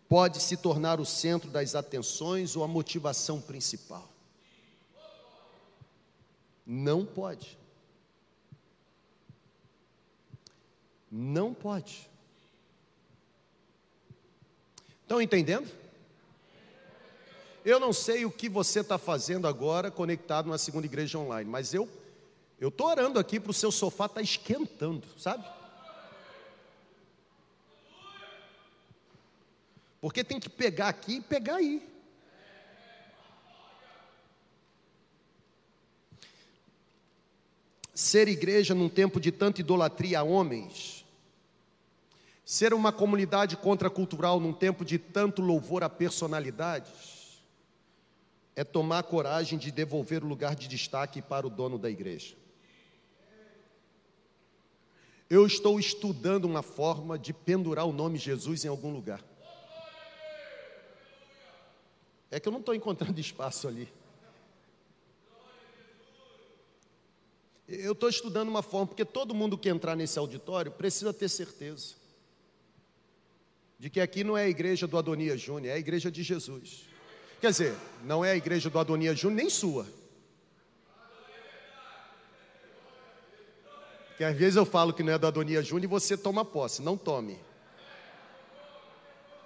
[0.08, 4.08] pode se tornar o centro das atenções ou a motivação principal.
[6.66, 7.58] Não pode.
[11.10, 12.08] Não pode.
[15.02, 15.70] Estão entendendo?
[17.64, 21.72] Eu não sei o que você está fazendo agora conectado na segunda igreja online, mas
[21.72, 21.88] eu
[22.60, 25.44] eu estou orando aqui para o seu sofá estar tá esquentando, sabe?
[30.04, 31.82] Porque tem que pegar aqui e pegar aí.
[37.94, 41.06] Ser igreja num tempo de tanta idolatria a homens,
[42.44, 47.40] ser uma comunidade contracultural num tempo de tanto louvor a personalidades,
[48.54, 52.36] é tomar coragem de devolver o lugar de destaque para o dono da igreja.
[55.30, 59.24] Eu estou estudando uma forma de pendurar o nome Jesus em algum lugar.
[62.34, 63.88] É que eu não estou encontrando espaço ali.
[67.68, 71.94] Eu estou estudando uma forma, porque todo mundo que entrar nesse auditório precisa ter certeza
[73.78, 76.86] de que aqui não é a igreja do Adonias Júnior, é a igreja de Jesus.
[77.40, 79.86] Quer dizer, não é a igreja do Adonias Júnior, nem sua.
[84.16, 86.82] Que às vezes eu falo que não é da Adonia Júnior e você toma posse.
[86.82, 87.38] Não tome.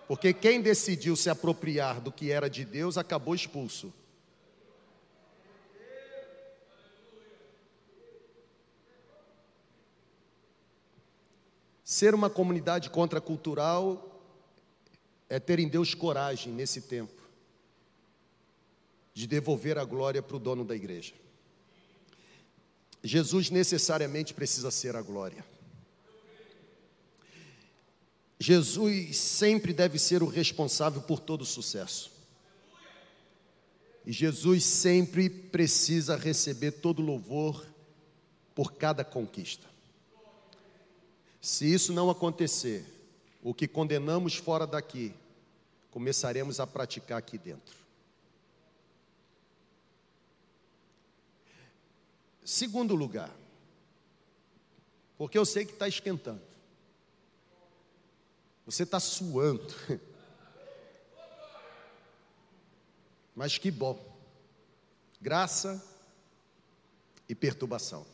[0.09, 3.92] Porque quem decidiu se apropriar do que era de Deus acabou expulso.
[11.84, 14.22] Ser uma comunidade contracultural
[15.28, 17.22] é ter em Deus coragem nesse tempo
[19.12, 21.12] de devolver a glória para o dono da igreja.
[23.02, 25.44] Jesus necessariamente precisa ser a glória.
[28.39, 32.12] Jesus sempre deve ser o responsável por todo o sucesso.
[34.07, 37.66] E Jesus sempre precisa receber todo louvor
[38.55, 39.66] por cada conquista.
[41.41, 42.84] Se isso não acontecer,
[43.43, 45.14] o que condenamos fora daqui,
[45.91, 47.76] começaremos a praticar aqui dentro.
[52.45, 53.34] Segundo lugar,
[55.18, 56.41] porque eu sei que está esquentando,
[58.68, 59.74] você está suando,
[63.34, 63.98] mas que bom,
[65.18, 65.82] graça
[67.26, 68.04] e perturbação.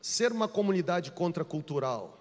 [0.00, 2.18] Ser uma comunidade contracultural,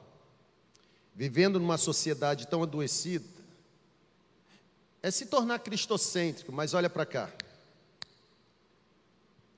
[1.16, 3.26] vivendo numa sociedade tão adoecida,
[5.02, 7.32] é se tornar cristocêntrico, mas olha para cá.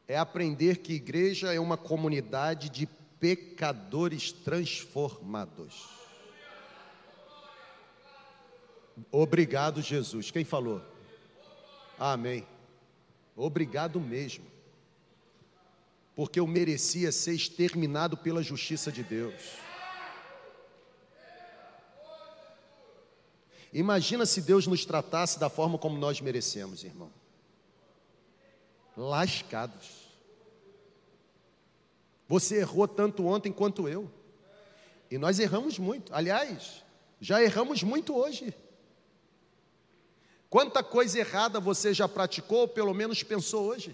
[0.08, 2.88] É aprender que igreja é uma comunidade de
[3.22, 5.88] pecadores transformados.
[9.12, 10.32] Obrigado, Jesus.
[10.32, 10.82] Quem falou?
[12.00, 12.46] Amém.
[13.36, 14.46] Obrigado mesmo.
[16.16, 19.42] Porque eu merecia ser exterminado pela justiça de Deus.
[23.72, 27.12] Imagina se Deus nos tratasse da forma como nós merecemos, irmão.
[28.98, 30.11] Lascados.
[32.32, 34.10] Você errou tanto ontem quanto eu.
[35.10, 36.16] E nós erramos muito.
[36.16, 36.82] Aliás,
[37.20, 38.56] já erramos muito hoje.
[40.50, 43.94] Quanta coisa errada você já praticou, ou pelo menos pensou hoje?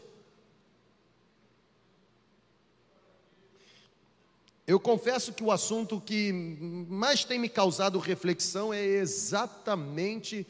[4.68, 10.46] Eu confesso que o assunto que mais tem me causado reflexão é exatamente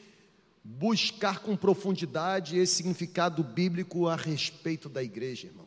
[0.61, 5.66] buscar com profundidade esse significado bíblico a respeito da igreja, irmão.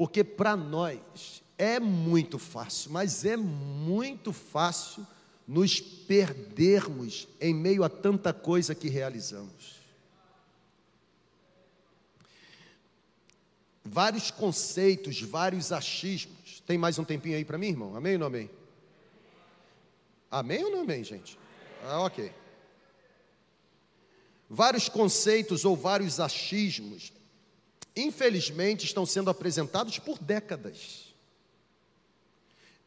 [0.00, 5.06] Porque para nós é muito fácil, mas é muito fácil
[5.46, 9.78] nos perdermos em meio a tanta coisa que realizamos.
[13.84, 16.62] Vários conceitos, vários achismos.
[16.66, 17.94] Tem mais um tempinho aí para mim, irmão?
[17.94, 18.50] Amém ou não amém?
[20.30, 21.38] Amém ou não amém, gente?
[21.84, 22.32] Ah, ok.
[24.48, 27.12] Vários conceitos ou vários achismos,
[27.94, 31.10] infelizmente, estão sendo apresentados por décadas.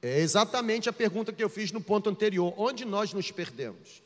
[0.02, 4.04] É exatamente a pergunta que eu fiz no ponto anterior: onde nós nos perdemos?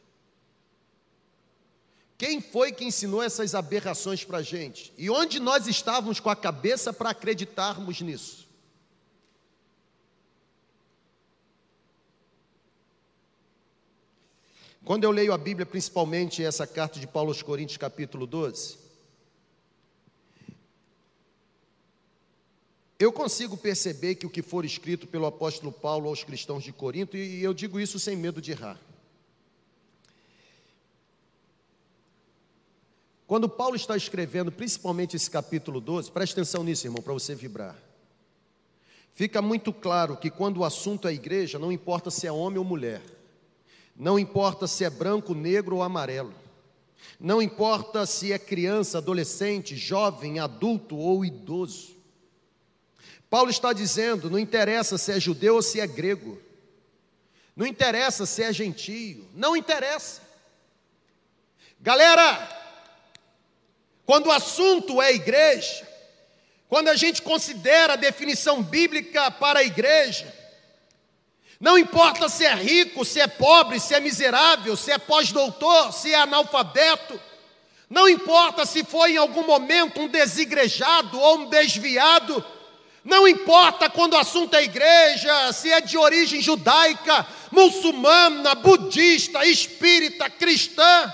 [2.17, 4.91] Quem foi que ensinou essas aberrações para a gente?
[4.97, 8.47] E onde nós estávamos com a cabeça para acreditarmos nisso?
[14.83, 18.77] Quando eu leio a Bíblia, principalmente essa carta de Paulo aos Coríntios, capítulo 12,
[22.99, 27.15] Eu consigo perceber que o que for escrito pelo apóstolo Paulo aos cristãos de Corinto,
[27.15, 28.79] e eu digo isso sem medo de errar.
[33.27, 37.77] Quando Paulo está escrevendo, principalmente esse capítulo 12, preste atenção nisso, irmão, para você vibrar.
[39.13, 42.63] Fica muito claro que quando o assunto é igreja, não importa se é homem ou
[42.63, 43.01] mulher,
[43.95, 46.33] não importa se é branco, negro ou amarelo,
[47.19, 51.96] não importa se é criança, adolescente, jovem, adulto ou idoso,
[53.29, 56.41] Paulo está dizendo: não interessa se é judeu ou se é grego,
[57.55, 60.21] não interessa se é gentio, não interessa.
[61.79, 62.55] Galera,
[64.05, 65.87] quando o assunto é igreja,
[66.69, 70.33] quando a gente considera a definição bíblica para a igreja,
[71.59, 76.13] não importa se é rico, se é pobre, se é miserável, se é pós-doutor, se
[76.13, 77.19] é analfabeto,
[77.89, 82.45] não importa se foi em algum momento um desigrejado ou um desviado,
[83.07, 90.29] não importa quando o assunto é igreja, se é de origem judaica, muçulmana, budista, espírita,
[90.29, 91.13] cristã.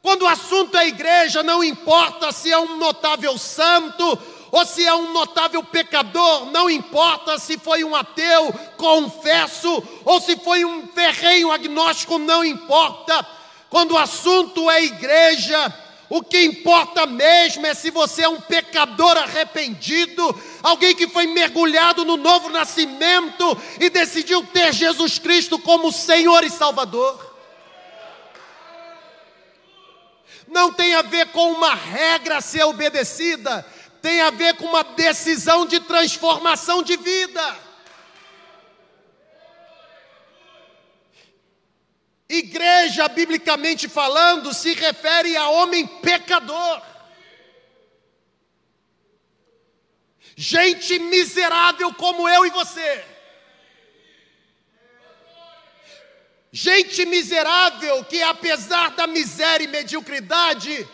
[0.00, 4.18] Quando o assunto é igreja, não importa se é um notável santo
[4.50, 10.34] ou se é um notável pecador, não importa se foi um ateu, confesso, ou se
[10.36, 13.26] foi um ferrenho agnóstico, não importa.
[13.68, 15.74] Quando o assunto é igreja,
[16.14, 22.04] o que importa mesmo é se você é um pecador arrependido, alguém que foi mergulhado
[22.04, 27.34] no novo nascimento e decidiu ter Jesus Cristo como Senhor e Salvador.
[30.46, 33.64] Não tem a ver com uma regra a ser obedecida,
[34.02, 37.56] tem a ver com uma decisão de transformação de vida.
[42.32, 46.80] Igreja, biblicamente falando, se refere a homem pecador.
[50.34, 53.04] Gente miserável como eu e você.
[56.50, 60.88] Gente miserável que, apesar da miséria e mediocridade,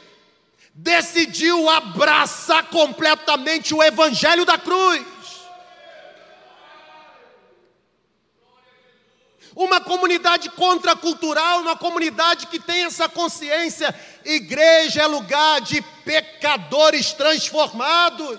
[0.74, 5.17] decidiu abraçar completamente o Evangelho da cruz.
[9.58, 13.92] Uma comunidade contracultural, uma comunidade que tem essa consciência.
[14.24, 18.38] Igreja é lugar de pecadores transformados.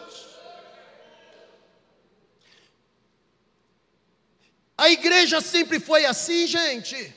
[4.78, 7.14] A igreja sempre foi assim, gente.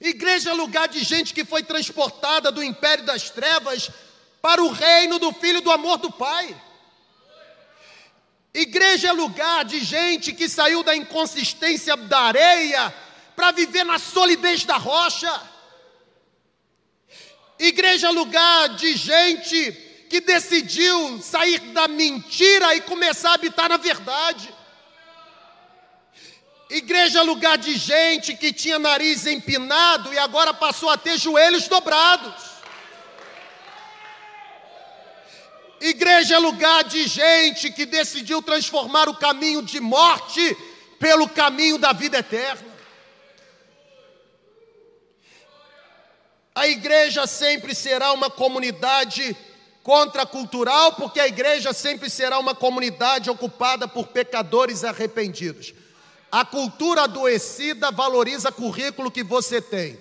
[0.00, 3.90] Igreja é lugar de gente que foi transportada do império das trevas
[4.40, 6.58] para o reino do Filho do amor do Pai.
[8.54, 12.94] Igreja é lugar de gente que saiu da inconsistência da areia
[13.36, 15.30] para viver na solidez da rocha.
[17.58, 19.72] Igreja é lugar de gente
[20.08, 24.52] que decidiu sair da mentira e começar a habitar na verdade.
[26.70, 31.66] Igreja é lugar de gente que tinha nariz empinado e agora passou a ter joelhos
[31.66, 32.57] dobrados.
[35.80, 40.56] Igreja é lugar de gente que decidiu transformar o caminho de morte
[40.98, 42.66] pelo caminho da vida eterna.
[46.54, 49.36] A igreja sempre será uma comunidade
[49.84, 55.72] contracultural, porque a igreja sempre será uma comunidade ocupada por pecadores arrependidos.
[56.32, 59.98] A cultura adoecida valoriza currículo que você tem.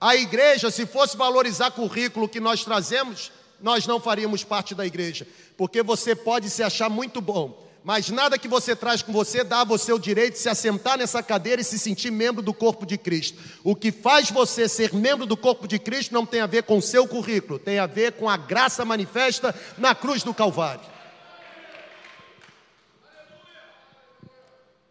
[0.00, 5.26] A igreja, se fosse valorizar currículo que nós trazemos, nós não faríamos parte da igreja,
[5.56, 9.60] porque você pode se achar muito bom, mas nada que você traz com você dá
[9.60, 12.84] a você o direito de se assentar nessa cadeira e se sentir membro do corpo
[12.84, 13.38] de Cristo.
[13.62, 16.78] O que faz você ser membro do corpo de Cristo não tem a ver com
[16.78, 20.96] o seu currículo, tem a ver com a graça manifesta na cruz do Calvário.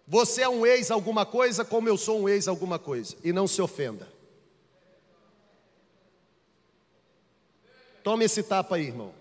[0.08, 3.16] Você é um ex alguma coisa, como eu sou um ex alguma coisa.
[3.24, 4.15] E não se ofenda.
[8.06, 9.12] Tome esse tapa aí, irmão.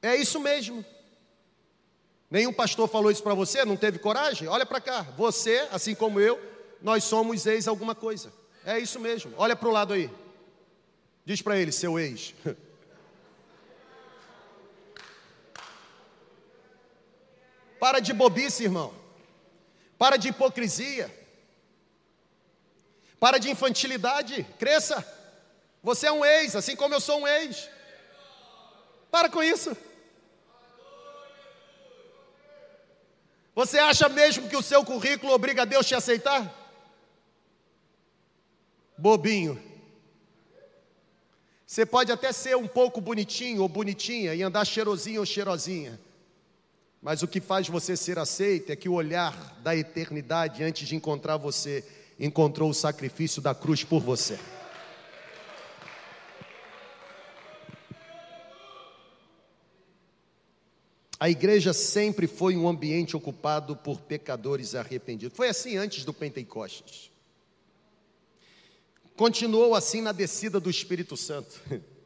[0.00, 0.84] É isso mesmo.
[2.30, 4.46] Nenhum pastor falou isso para você, não teve coragem?
[4.46, 5.02] Olha para cá.
[5.16, 6.40] Você, assim como eu,
[6.80, 8.32] nós somos ex alguma coisa.
[8.64, 9.34] É isso mesmo.
[9.36, 10.08] Olha para o lado aí.
[11.24, 12.32] Diz para ele, seu ex.
[17.80, 18.94] Para de bobice, irmão.
[19.98, 21.12] Para de hipocrisia.
[23.18, 24.46] Para de infantilidade.
[24.60, 25.17] Cresça.
[25.82, 27.68] Você é um ex, assim como eu sou um ex.
[29.10, 29.76] Para com isso.
[33.54, 36.54] Você acha mesmo que o seu currículo obriga a Deus te aceitar?
[38.96, 39.60] Bobinho.
[41.66, 46.00] Você pode até ser um pouco bonitinho ou bonitinha e andar cheirosinho ou cheirosinha.
[47.00, 50.96] Mas o que faz você ser aceito é que o olhar da eternidade, antes de
[50.96, 51.84] encontrar você,
[52.18, 54.38] encontrou o sacrifício da cruz por você.
[61.20, 65.36] A igreja sempre foi um ambiente ocupado por pecadores arrependidos.
[65.36, 67.10] Foi assim antes do Pentecostes.
[69.16, 71.60] Continuou assim na descida do Espírito Santo.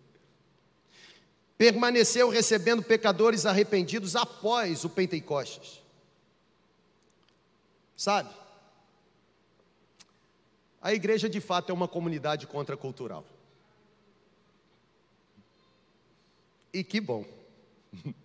[1.62, 5.80] permaneceu recebendo pecadores arrependidos após o Pentecostes.
[7.96, 8.34] Sabe?
[10.80, 13.24] A igreja de fato é uma comunidade contracultural.
[16.72, 17.24] E que bom.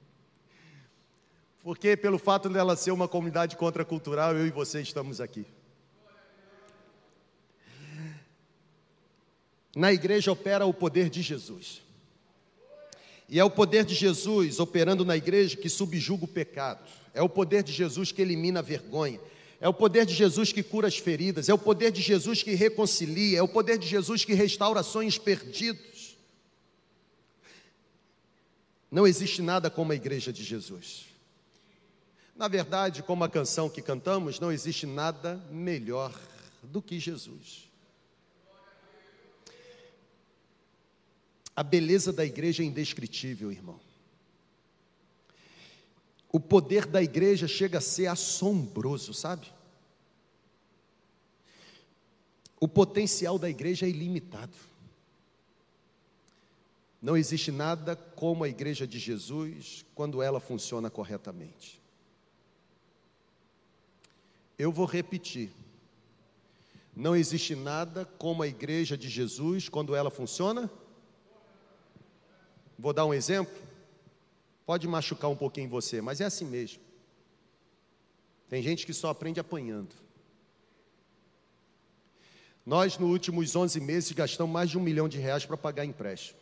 [1.68, 5.46] Porque pelo fato dela ser uma comunidade contracultural, eu e você estamos aqui.
[9.76, 11.82] Na igreja opera o poder de Jesus.
[13.28, 16.88] E é o poder de Jesus operando na igreja que subjuga o pecado.
[17.14, 19.20] É o poder de Jesus que elimina a vergonha.
[19.60, 21.50] É o poder de Jesus que cura as feridas.
[21.50, 23.40] É o poder de Jesus que reconcilia.
[23.40, 26.18] É o poder de Jesus que restaura sonhos perdidos.
[28.90, 31.17] Não existe nada como a igreja de Jesus.
[32.38, 36.14] Na verdade, como a canção que cantamos, não existe nada melhor
[36.62, 37.68] do que Jesus.
[41.56, 43.80] A beleza da igreja é indescritível, irmão.
[46.32, 49.52] O poder da igreja chega a ser assombroso, sabe?
[52.60, 54.54] O potencial da igreja é ilimitado.
[57.02, 61.82] Não existe nada como a igreja de Jesus quando ela funciona corretamente.
[64.58, 65.52] Eu vou repetir.
[66.96, 70.70] Não existe nada como a igreja de Jesus quando ela funciona
[72.78, 73.56] Vou dar um exemplo.
[74.66, 76.82] Pode machucar um pouquinho você, mas é assim mesmo.
[78.50, 79.96] Tem gente que só aprende apanhando.
[82.66, 86.40] Nós, nos últimos 11 meses, gastamos mais de um milhão de reais para pagar empréstimo.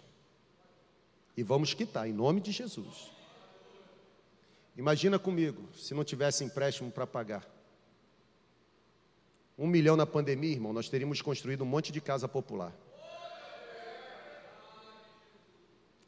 [1.37, 3.11] E vamos quitar, em nome de Jesus.
[4.75, 7.54] Imagina comigo, se não tivesse empréstimo para pagar.
[9.57, 12.73] Um milhão na pandemia, irmão, nós teríamos construído um monte de casa popular.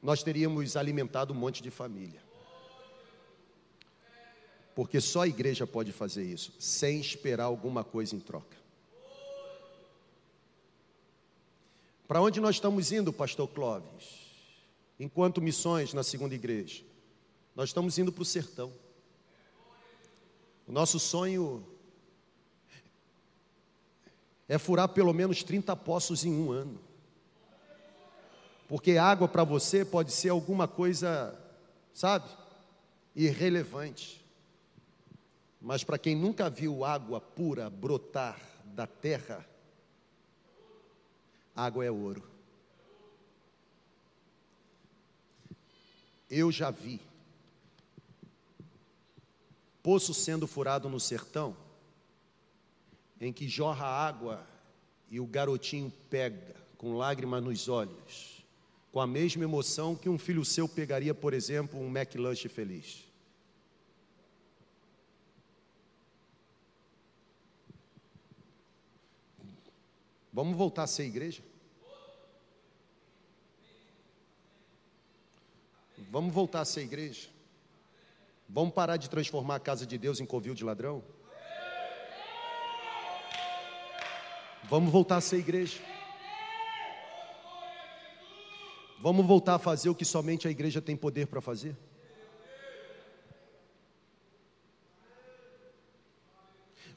[0.02, 2.22] nós teríamos alimentado um monte de família.
[4.76, 8.56] Porque só a igreja pode fazer isso, sem esperar alguma coisa em troca.
[12.08, 14.28] Para onde nós estamos indo, pastor Clóvis?
[15.00, 16.84] Enquanto missões na segunda igreja,
[17.56, 18.72] nós estamos indo para o sertão.
[20.66, 21.66] O nosso sonho
[24.48, 26.80] é furar pelo menos 30 poços em um ano.
[28.68, 31.38] Porque água para você pode ser alguma coisa,
[31.94, 32.30] sabe,
[33.16, 34.26] irrelevante.
[35.62, 39.46] Mas para quem nunca viu água pura brotar da terra,
[41.56, 42.24] água é ouro.
[46.30, 47.02] Eu já vi
[49.82, 51.56] poço sendo furado no sertão,
[53.20, 54.48] em que jorra água
[55.10, 58.38] e o garotinho pega com lágrimas nos olhos
[58.98, 63.06] com a mesma emoção que um filho seu pegaria, por exemplo, um McLanche feliz.
[70.34, 71.44] Vamos voltar a ser igreja?
[76.10, 77.30] Vamos voltar a ser igreja?
[78.50, 81.04] Vamos parar de transformar a casa de Deus em covil de ladrão?
[84.70, 85.80] Vamos voltar a ser igreja?
[89.00, 91.76] Vamos voltar a fazer o que somente a igreja tem poder para fazer?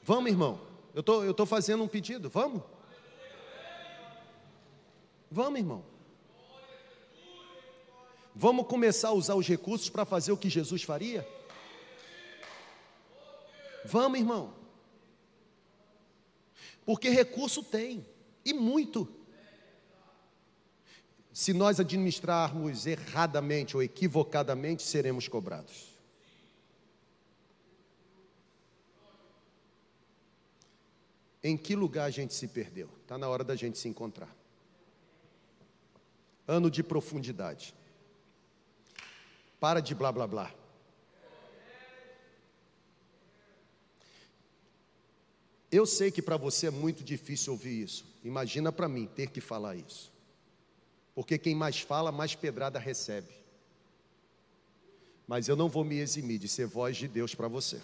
[0.03, 0.59] Vamos, irmão.
[0.93, 2.29] Eu tô, estou tô fazendo um pedido.
[2.29, 2.61] Vamos?
[5.29, 5.85] Vamos, irmão.
[8.35, 11.25] Vamos começar a usar os recursos para fazer o que Jesus faria?
[13.85, 14.60] Vamos, irmão.
[16.85, 18.05] Porque recurso tem,
[18.43, 19.07] e muito.
[21.33, 25.91] Se nós administrarmos erradamente ou equivocadamente, seremos cobrados.
[31.43, 32.89] Em que lugar a gente se perdeu?
[33.01, 34.35] Está na hora da gente se encontrar.
[36.47, 37.73] Ano de profundidade.
[39.59, 40.60] Para de blá blá blá.
[45.71, 48.05] Eu sei que para você é muito difícil ouvir isso.
[48.25, 50.11] Imagina para mim ter que falar isso.
[51.15, 53.29] Porque quem mais fala, mais pedrada recebe.
[55.25, 57.79] Mas eu não vou me eximir de ser voz de Deus para você.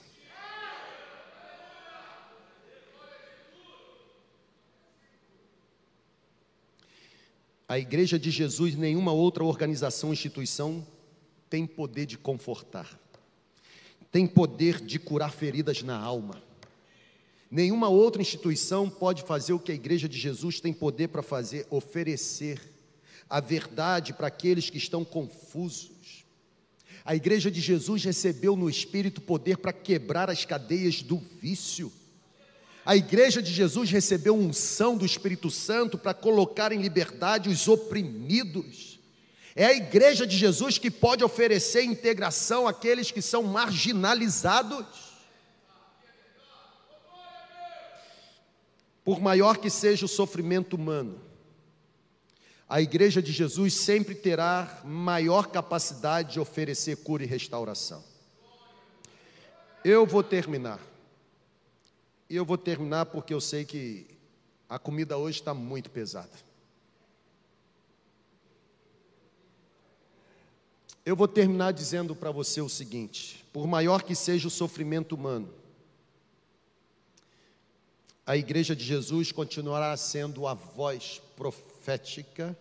[7.69, 10.85] A Igreja de Jesus, nenhuma outra organização, instituição
[11.49, 12.99] tem poder de confortar,
[14.11, 16.46] tem poder de curar feridas na alma
[17.49, 21.65] Nenhuma outra instituição pode fazer o que a Igreja de Jesus tem poder para fazer,
[21.69, 22.59] oferecer
[23.29, 26.25] a verdade para aqueles que estão confusos.
[27.05, 31.91] A Igreja de Jesus recebeu no Espírito poder para quebrar as cadeias do vício.
[32.85, 38.99] A Igreja de Jesus recebeu unção do Espírito Santo para colocar em liberdade os oprimidos.
[39.55, 44.85] É a Igreja de Jesus que pode oferecer integração àqueles que são marginalizados.
[49.07, 51.17] Por maior que seja o sofrimento humano,
[52.67, 58.03] a igreja de Jesus sempre terá maior capacidade de oferecer cura e restauração.
[59.81, 60.81] Eu vou terminar.
[62.29, 64.05] E eu vou terminar porque eu sei que
[64.67, 66.37] a comida hoje está muito pesada.
[71.05, 75.47] Eu vou terminar dizendo para você o seguinte: por maior que seja o sofrimento humano,
[78.27, 82.57] a Igreja de Jesus continuará sendo a voz profética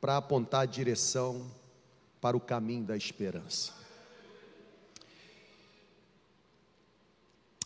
[0.00, 1.50] para apontar a direção
[2.18, 3.74] para o caminho da esperança.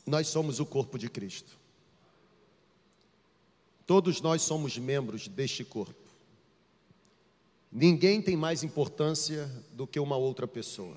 [0.04, 1.56] Nós somos o corpo de Cristo.
[3.86, 5.94] Todos nós somos membros deste corpo.
[7.70, 10.96] Ninguém tem mais importância do que uma outra pessoa.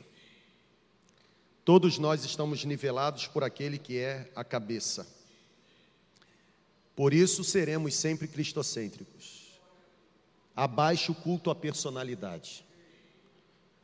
[1.63, 5.16] Todos nós estamos nivelados por aquele que é a cabeça.
[6.97, 9.59] Por isso seremos sempre cristocêntricos.
[10.55, 12.65] Abaixo o culto à personalidade.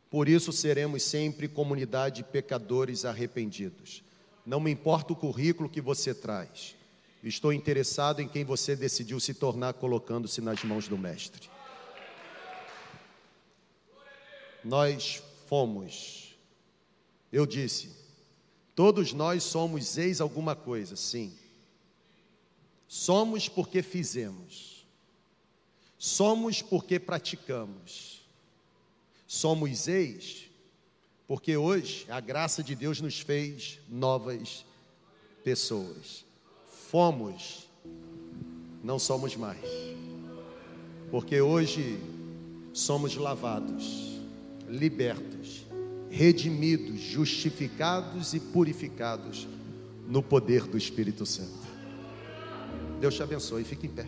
[0.09, 4.03] Por isso seremos sempre comunidade de pecadores arrependidos.
[4.43, 6.75] Não me importa o currículo que você traz.
[7.23, 11.51] Estou interessado em quem você decidiu se tornar colocando-se nas mãos do Mestre.
[14.63, 16.35] Nós fomos.
[17.31, 17.91] Eu disse,
[18.73, 21.31] todos nós somos ex alguma coisa, sim.
[22.95, 24.85] Somos porque fizemos.
[25.97, 28.21] Somos porque praticamos.
[29.25, 30.43] Somos ex
[31.27, 34.63] porque hoje a graça de Deus nos fez novas
[35.43, 36.23] pessoas.
[36.91, 37.67] Fomos,
[38.83, 39.67] não somos mais.
[41.09, 41.99] Porque hoje
[42.73, 44.21] somos lavados,
[44.69, 45.63] libertos,
[46.11, 49.47] redimidos, justificados e purificados
[50.07, 51.72] no poder do Espírito Santo.
[53.03, 53.65] Deus te abençoe.
[53.65, 54.05] Fique em pé.